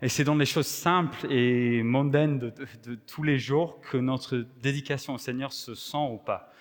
Et 0.03 0.09
c'est 0.11 0.25
dans 0.25 0.35
les 0.35 0.47
choses 0.47 0.67
simples 0.67 1.31
et 1.33 1.83
mondaines 1.83 2.39
de, 2.39 2.95
tous 3.07 3.23
les 3.23 3.39
jours 3.39 3.81
que 3.81 3.97
notre 3.97 4.37
dédication 4.61 5.15
au 5.15 5.19
Seigneur 5.19 5.53
se 5.53 5.75
sent 5.75 5.97
ou 5.97 6.19
pas. 6.19 6.53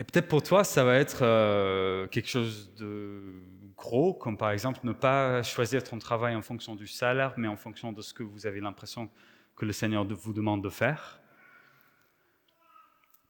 Et 0.00 0.04
peut-être 0.04 0.28
pour 0.28 0.42
toi, 0.42 0.64
ça 0.64 0.84
va 0.84 0.96
être 0.96 1.22
euh, 1.22 2.06
quelque 2.08 2.28
chose 2.28 2.74
de 2.74 3.22
gros, 3.76 4.12
comme 4.12 4.36
par 4.36 4.50
exemple 4.50 4.80
ne 4.82 4.92
pas 4.92 5.42
choisir 5.42 5.84
ton 5.84 5.98
travail 5.98 6.34
en 6.34 6.42
fonction 6.42 6.74
du 6.74 6.88
salaire, 6.88 7.34
mais 7.36 7.48
en 7.48 7.56
fonction 7.56 7.92
de 7.92 8.02
ce 8.02 8.12
que 8.12 8.24
vous 8.24 8.46
avez 8.46 8.60
l'impression 8.60 9.08
que 9.56 9.64
le 9.64 9.72
Seigneur 9.72 10.04
vous 10.04 10.32
demande 10.32 10.62
de 10.62 10.70
faire. 10.70 11.20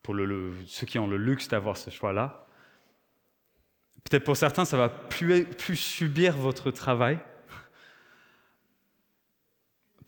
Pour 0.02 0.16
ceux 0.66 0.86
qui 0.86 0.98
ont 0.98 1.06
le 1.06 1.18
luxe 1.18 1.48
d'avoir 1.48 1.76
ce 1.76 1.90
choix-là. 1.90 2.46
Peut-être 4.04 4.24
pour 4.24 4.38
certains, 4.38 4.64
ça 4.64 4.78
va 4.78 4.88
plus, 4.88 5.44
plus 5.44 5.76
subir 5.76 6.34
votre 6.36 6.70
travail, 6.70 7.18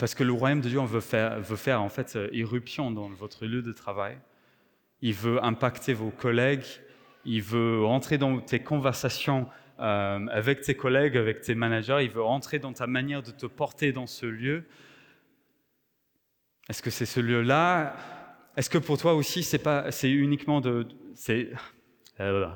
parce 0.00 0.14
que 0.14 0.24
le 0.24 0.32
royaume 0.32 0.62
de 0.62 0.68
Dieu 0.70 0.80
veut 0.80 1.00
faire, 1.00 1.38
veut 1.40 1.56
faire 1.56 1.82
en 1.82 1.90
fait 1.90 2.16
euh, 2.16 2.30
irruption 2.32 2.90
dans 2.90 3.10
votre 3.10 3.44
lieu 3.44 3.60
de 3.60 3.70
travail. 3.70 4.18
Il 5.02 5.12
veut 5.12 5.44
impacter 5.44 5.92
vos 5.92 6.10
collègues. 6.10 6.64
Il 7.26 7.42
veut 7.42 7.84
entrer 7.84 8.16
dans 8.16 8.40
tes 8.40 8.60
conversations 8.60 9.46
euh, 9.78 10.26
avec 10.28 10.62
tes 10.62 10.74
collègues, 10.74 11.18
avec 11.18 11.42
tes 11.42 11.54
managers. 11.54 11.98
Il 12.00 12.08
veut 12.08 12.24
entrer 12.24 12.58
dans 12.58 12.72
ta 12.72 12.86
manière 12.86 13.22
de 13.22 13.30
te 13.30 13.44
porter 13.44 13.92
dans 13.92 14.06
ce 14.06 14.24
lieu. 14.24 14.64
Est-ce 16.70 16.82
que 16.82 16.90
c'est 16.90 17.06
ce 17.06 17.20
lieu-là? 17.20 17.94
Est-ce 18.56 18.70
que 18.70 18.78
pour 18.78 18.96
toi 18.96 19.12
aussi, 19.12 19.42
c'est 19.42 19.58
pas, 19.58 19.92
c'est 19.92 20.10
uniquement 20.10 20.62
de, 20.62 20.88
c'est 21.14 21.50
euh, 22.20 22.48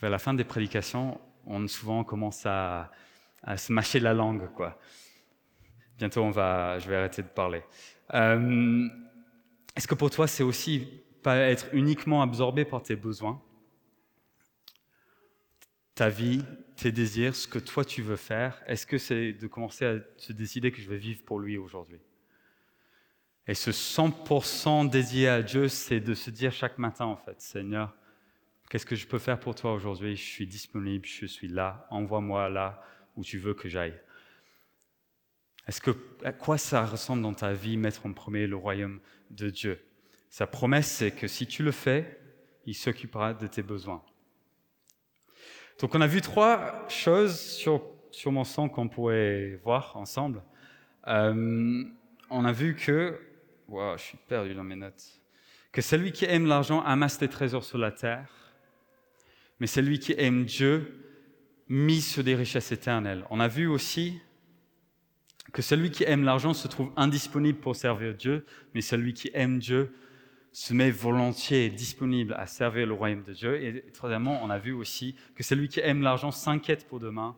la 0.00 0.18
fin 0.18 0.32
des 0.32 0.44
prédications, 0.44 1.20
on 1.44 1.68
souvent 1.68 2.02
commence 2.02 2.46
à, 2.46 2.90
à 3.42 3.58
se 3.58 3.74
mâcher 3.74 4.00
la 4.00 4.14
langue, 4.14 4.48
quoi. 4.54 4.78
Bientôt, 5.98 6.22
on 6.22 6.30
va, 6.30 6.78
je 6.78 6.88
vais 6.88 6.96
arrêter 6.96 7.22
de 7.22 7.28
parler. 7.28 7.62
Euh, 8.12 8.88
est-ce 9.76 9.86
que 9.86 9.94
pour 9.94 10.10
toi, 10.10 10.26
c'est 10.26 10.42
aussi 10.42 10.88
pas 11.22 11.36
être 11.36 11.66
uniquement 11.72 12.22
absorbé 12.22 12.64
par 12.64 12.82
tes 12.82 12.96
besoins, 12.96 13.40
ta 15.94 16.08
vie, 16.08 16.44
tes 16.76 16.92
désirs, 16.92 17.34
ce 17.36 17.46
que 17.46 17.58
toi 17.58 17.84
tu 17.84 18.02
veux 18.02 18.16
faire? 18.16 18.62
Est-ce 18.66 18.86
que 18.86 18.98
c'est 18.98 19.32
de 19.32 19.46
commencer 19.46 19.86
à 19.86 19.94
se 20.16 20.32
décider 20.32 20.72
que 20.72 20.80
je 20.80 20.88
vais 20.88 20.98
vivre 20.98 21.22
pour 21.24 21.38
lui 21.38 21.56
aujourd'hui? 21.56 22.00
Et 23.46 23.54
ce 23.54 23.70
100% 23.70 24.88
dédié 24.88 25.28
à 25.28 25.42
Dieu, 25.42 25.68
c'est 25.68 26.00
de 26.00 26.14
se 26.14 26.30
dire 26.30 26.52
chaque 26.52 26.78
matin, 26.78 27.04
en 27.04 27.16
fait, 27.16 27.40
Seigneur, 27.40 27.94
qu'est-ce 28.70 28.86
que 28.86 28.96
je 28.96 29.06
peux 29.06 29.18
faire 29.18 29.38
pour 29.38 29.54
toi 29.54 29.74
aujourd'hui? 29.74 30.16
Je 30.16 30.22
suis 30.22 30.46
disponible, 30.46 31.06
je 31.06 31.26
suis 31.26 31.48
là, 31.48 31.86
envoie-moi 31.90 32.48
là 32.48 32.82
où 33.16 33.22
tu 33.22 33.38
veux 33.38 33.54
que 33.54 33.68
j'aille. 33.68 33.94
Est-ce 35.66 35.80
que, 35.80 35.92
à 36.22 36.32
quoi 36.32 36.58
ça 36.58 36.84
ressemble 36.84 37.22
dans 37.22 37.34
ta 37.34 37.52
vie, 37.52 37.76
mettre 37.76 38.06
en 38.06 38.12
premier 38.12 38.46
le 38.46 38.56
royaume 38.56 39.00
de 39.30 39.50
Dieu? 39.50 39.80
Sa 40.28 40.46
promesse, 40.46 40.90
c'est 40.90 41.10
que 41.10 41.26
si 41.26 41.46
tu 41.46 41.62
le 41.62 41.70
fais, 41.70 42.18
il 42.66 42.74
s'occupera 42.74 43.34
de 43.34 43.46
tes 43.46 43.62
besoins. 43.62 44.02
Donc 45.80 45.94
on 45.94 46.00
a 46.00 46.06
vu 46.06 46.20
trois 46.20 46.86
choses 46.88 47.38
sur, 47.38 47.82
sur 48.10 48.32
mon 48.32 48.44
sang 48.44 48.68
qu'on 48.68 48.88
pourrait 48.88 49.60
voir 49.64 49.96
ensemble. 49.96 50.42
Euh, 51.06 51.84
on 52.30 52.44
a 52.44 52.52
vu 52.52 52.74
que, 52.74 53.18
wow, 53.68 53.96
je 53.96 54.02
suis 54.02 54.18
perdu 54.28 54.54
dans 54.54 54.64
mes 54.64 54.76
notes, 54.76 55.20
que 55.72 55.82
celui 55.82 56.12
qui 56.12 56.24
aime 56.24 56.46
l'argent 56.46 56.80
amasse 56.82 57.18
des 57.18 57.28
trésors 57.28 57.64
sur 57.64 57.78
la 57.78 57.90
terre, 57.90 58.28
mais 59.60 59.66
celui 59.66 59.98
qui 59.98 60.14
aime 60.16 60.44
Dieu 60.44 61.00
mise 61.68 62.06
sur 62.06 62.24
des 62.24 62.34
richesses 62.34 62.72
éternelles. 62.72 63.24
On 63.30 63.40
a 63.40 63.48
vu 63.48 63.66
aussi 63.66 64.20
que 65.52 65.62
celui 65.62 65.90
qui 65.90 66.04
aime 66.04 66.24
l'argent 66.24 66.54
se 66.54 66.68
trouve 66.68 66.90
indisponible 66.96 67.58
pour 67.58 67.76
servir 67.76 68.14
Dieu, 68.14 68.44
mais 68.74 68.80
celui 68.80 69.12
qui 69.12 69.30
aime 69.34 69.58
Dieu 69.58 69.92
se 70.52 70.72
met 70.72 70.90
volontiers 70.90 71.68
disponible 71.68 72.34
à 72.34 72.46
servir 72.46 72.86
le 72.86 72.94
royaume 72.94 73.24
de 73.24 73.32
Dieu. 73.32 73.62
Et 73.62 73.84
troisièmement, 73.92 74.42
on 74.42 74.50
a 74.50 74.58
vu 74.58 74.72
aussi 74.72 75.16
que 75.34 75.42
celui 75.42 75.68
qui 75.68 75.80
aime 75.80 76.02
l'argent 76.02 76.30
s'inquiète 76.30 76.86
pour 76.86 77.00
demain, 77.00 77.36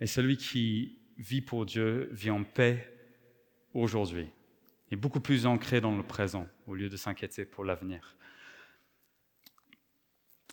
et 0.00 0.06
celui 0.06 0.36
qui 0.36 0.98
vit 1.18 1.40
pour 1.40 1.66
Dieu 1.66 2.08
vit 2.12 2.30
en 2.30 2.44
paix 2.44 2.92
aujourd'hui, 3.74 4.28
et 4.90 4.96
beaucoup 4.96 5.20
plus 5.20 5.46
ancré 5.46 5.80
dans 5.80 5.96
le 5.96 6.02
présent, 6.02 6.46
au 6.66 6.74
lieu 6.74 6.88
de 6.88 6.96
s'inquiéter 6.96 7.44
pour 7.44 7.64
l'avenir. 7.64 8.16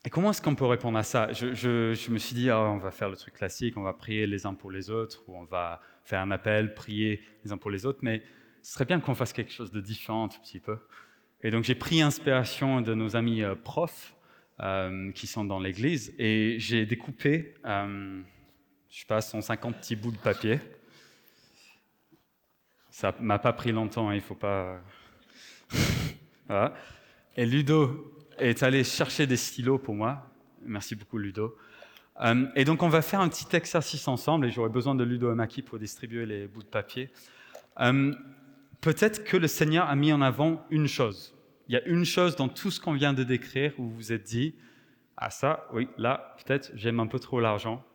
Et 0.06 0.10
comment 0.10 0.30
est-ce 0.32 0.42
qu'on 0.42 0.56
peut 0.56 0.66
répondre 0.66 0.98
à 0.98 1.04
ça? 1.04 1.32
Je, 1.34 2.10
me 2.10 2.18
suis 2.18 2.34
dit, 2.34 2.50
ah, 2.50 2.62
on 2.62 2.78
va 2.78 2.92
faire 2.92 3.10
le 3.10 3.18
truc 3.18 3.34
classique, 3.34 3.76
on 3.76 3.82
va 3.82 3.94
prier 3.94 4.28
les 4.28 4.46
uns 4.46 4.54
pour 4.54 4.72
les 4.72 4.90
autres, 4.90 5.24
ou 5.28 5.36
on 5.36 5.44
va 5.44 5.82
faire 6.06 6.22
un 6.22 6.32
appel, 6.32 6.74
prier 6.74 7.22
les 7.44 7.52
uns 7.52 7.58
pour 7.58 7.70
les 7.70 7.86
autres, 7.86 8.00
mais 8.02 8.24
ce 8.62 8.74
serait 8.74 8.86
bien 8.86 9.00
qu'on 9.02 9.16
fasse 9.16 9.34
quelque 9.34 9.52
chose 9.52 9.72
de 9.72 9.82
différent 9.82 10.26
un 10.26 10.28
petit 10.30 10.60
peu. 10.60 10.78
Et 11.42 11.52
donc 11.52 11.66
j'ai 11.66 11.76
pris 11.76 12.02
inspiration 12.02 12.82
de 12.82 12.94
nos 12.94 13.16
amis 13.16 13.44
euh, 13.44 13.56
profs 13.56 14.16
euh, 14.62 15.12
qui 15.12 15.28
sont 15.28 15.44
dans 15.44 15.60
l'église, 15.60 16.14
et 16.18 16.56
j'ai 16.60 16.86
découpé, 16.86 17.56
euh, 17.66 18.22
je 18.90 19.00
sais 19.00 19.06
pas, 19.06 19.20
150 19.20 19.78
petits 19.78 19.98
bouts 19.98 20.12
de 20.12 20.18
papier. 20.18 20.60
Ça 22.90 23.14
m'a 23.20 23.40
pas 23.40 23.52
pris 23.52 23.74
longtemps, 23.74 24.10
hein, 24.10 24.16
il 24.16 24.22
faut 24.22 24.36
pas... 24.36 24.82
voilà. 26.48 26.74
Et 27.36 27.46
Ludo 27.46 28.19
est 28.40 28.64
allé 28.64 28.84
chercher 28.84 29.28
des 29.28 29.38
stylos 29.38 29.78
pour 29.78 29.96
moi. 29.96 30.30
Merci 30.64 30.96
beaucoup, 30.96 31.18
Ludo. 31.18 31.56
Euh, 32.22 32.46
et 32.56 32.66
donc, 32.66 32.84
on 32.84 32.90
va 32.90 33.02
faire 33.02 33.22
un 33.22 33.30
petit 33.30 33.56
exercice 33.56 34.08
ensemble, 34.08 34.46
et 34.46 34.52
j'aurai 34.52 34.70
besoin 34.70 34.96
de 34.96 35.04
Ludo 35.04 35.32
et 35.32 35.36
Maki 35.36 35.62
pour 35.62 35.80
distribuer 35.80 36.26
les 36.26 36.48
bouts 36.48 36.64
de 36.64 36.68
papier. 36.68 37.10
Euh, 37.80 38.14
peut-être 38.82 39.24
que 39.24 39.38
le 39.38 39.48
Seigneur 39.48 39.88
a 39.88 39.96
mis 39.96 40.12
en 40.12 40.22
avant 40.22 40.66
une 40.70 40.88
chose. 40.88 41.36
Il 41.68 41.74
y 41.74 41.78
a 41.78 41.86
une 41.86 42.04
chose 42.04 42.36
dans 42.36 42.50
tout 42.50 42.72
ce 42.72 42.80
qu'on 42.82 42.94
vient 42.94 43.14
de 43.14 43.24
décrire 43.24 43.74
où 43.78 43.84
vous 43.84 43.96
vous 43.96 44.12
êtes 44.12 44.24
dit 44.24 44.56
Ah, 45.18 45.30
ça, 45.30 45.68
oui, 45.74 45.88
là, 45.98 46.36
peut-être, 46.38 46.72
j'aime 46.76 47.00
un 47.00 47.08
peu 47.08 47.20
trop 47.20 47.40
l'argent. 47.40 47.86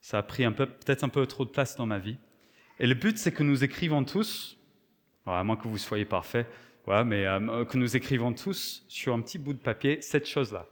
Ça 0.00 0.18
a 0.18 0.22
pris 0.22 0.44
peut-être 0.50 1.04
un 1.04 1.08
peu 1.08 1.26
trop 1.26 1.44
de 1.44 1.50
place 1.50 1.76
dans 1.76 1.86
ma 1.86 1.98
vie. 1.98 2.16
Et 2.78 2.86
le 2.86 2.94
but, 2.94 3.18
c'est 3.18 3.32
que 3.32 3.42
nous 3.42 3.64
écrivons 3.64 4.04
tous, 4.04 4.58
à 5.26 5.42
moins 5.44 5.56
que 5.56 5.68
vous 5.68 5.78
soyez 5.78 6.04
parfait, 6.04 6.46
mais 6.86 7.26
euh, 7.26 7.64
que 7.64 7.78
nous 7.78 7.96
écrivons 7.96 8.32
tous 8.32 8.84
sur 8.88 9.14
un 9.14 9.20
petit 9.20 9.38
bout 9.38 9.54
de 9.54 9.58
papier 9.58 10.00
cette 10.00 10.26
chose-là. 10.26 10.66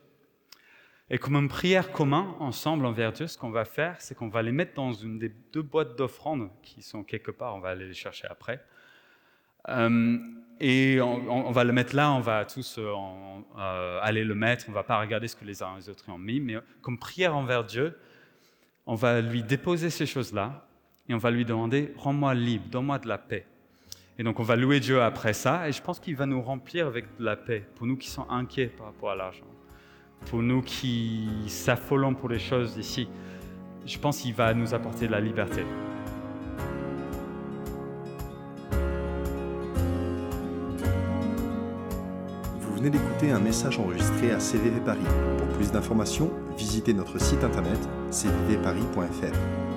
Et 1.10 1.18
comme 1.18 1.36
une 1.36 1.48
prière 1.48 1.92
commune 1.92 2.32
ensemble 2.38 2.86
envers 2.86 3.12
Dieu, 3.12 3.26
ce 3.26 3.36
qu'on 3.36 3.50
va 3.50 3.64
faire, 3.64 3.96
c'est 3.98 4.14
qu'on 4.14 4.28
va 4.28 4.42
les 4.42 4.52
mettre 4.52 4.74
dans 4.74 4.92
une 4.92 5.18
des 5.18 5.30
deux 5.52 5.62
boîtes 5.62 5.96
d'offrandes 5.96 6.50
qui 6.62 6.82
sont 6.82 7.02
quelque 7.02 7.30
part, 7.30 7.54
on 7.54 7.60
va 7.60 7.70
aller 7.70 7.86
les 7.86 7.94
chercher 7.94 8.26
après. 8.28 8.64
Euh, 9.68 10.18
et 10.60 11.00
on, 11.00 11.50
va 11.50 11.64
le 11.64 11.72
mettre 11.72 11.94
là, 11.96 12.12
on 12.12 12.20
va 12.20 12.44
tous 12.44 12.76
euh, 12.78 13.98
aller 14.00 14.24
le 14.24 14.34
mettre, 14.34 14.66
on 14.68 14.72
va 14.72 14.84
pas 14.84 15.00
regarder 15.00 15.28
ce 15.28 15.36
que 15.36 15.44
les 15.44 15.62
uns 15.62 15.74
et 15.74 15.80
les 15.80 15.88
autres 15.88 16.08
ont 16.08 16.18
mis, 16.18 16.40
mais 16.40 16.56
comme 16.82 16.98
prière 16.98 17.36
envers 17.36 17.64
Dieu, 17.64 17.98
on 18.86 18.94
va 18.94 19.20
lui 19.20 19.42
déposer 19.42 19.90
ces 19.90 20.06
choses-là 20.06 20.66
et 21.08 21.14
on 21.14 21.18
va 21.18 21.30
lui 21.30 21.44
demander, 21.44 21.92
rends-moi 21.96 22.34
libre, 22.34 22.66
donne-moi 22.70 22.98
de 22.98 23.08
la 23.08 23.18
paix. 23.18 23.46
Et 24.18 24.24
donc 24.24 24.40
on 24.40 24.42
va 24.42 24.56
louer 24.56 24.78
Dieu 24.78 25.02
après 25.02 25.32
ça, 25.32 25.68
et 25.68 25.72
je 25.72 25.80
pense 25.80 25.98
qu'il 25.98 26.16
va 26.16 26.26
nous 26.26 26.42
remplir 26.42 26.86
avec 26.86 27.06
de 27.18 27.24
la 27.24 27.34
paix, 27.34 27.66
pour 27.76 27.86
nous 27.86 27.96
qui 27.96 28.10
sommes 28.10 28.26
inquiets 28.28 28.66
par 28.66 28.86
rapport 28.86 29.10
à 29.10 29.16
l'argent, 29.16 29.46
pour 30.26 30.42
nous 30.42 30.60
qui 30.62 31.28
s'affolons 31.48 32.14
pour 32.14 32.28
les 32.28 32.38
choses 32.38 32.76
ici. 32.76 33.08
Je 33.86 33.98
pense 33.98 34.20
qu'il 34.20 34.34
va 34.34 34.52
nous 34.54 34.74
apporter 34.74 35.06
de 35.06 35.12
la 35.12 35.20
liberté. 35.20 35.64
Vous 42.60 42.74
venez 42.76 42.90
d'écouter 42.90 43.30
un 43.30 43.40
message 43.40 43.78
enregistré 43.78 44.32
à 44.32 44.38
CVV 44.40 44.80
Paris. 44.80 45.00
Pour 45.38 45.48
plus 45.56 45.72
d'informations, 45.72 46.30
visitez 46.56 46.92
notre 46.92 47.18
site 47.18 47.42
internet 47.42 47.78
cvvparis.fr. 48.10 49.71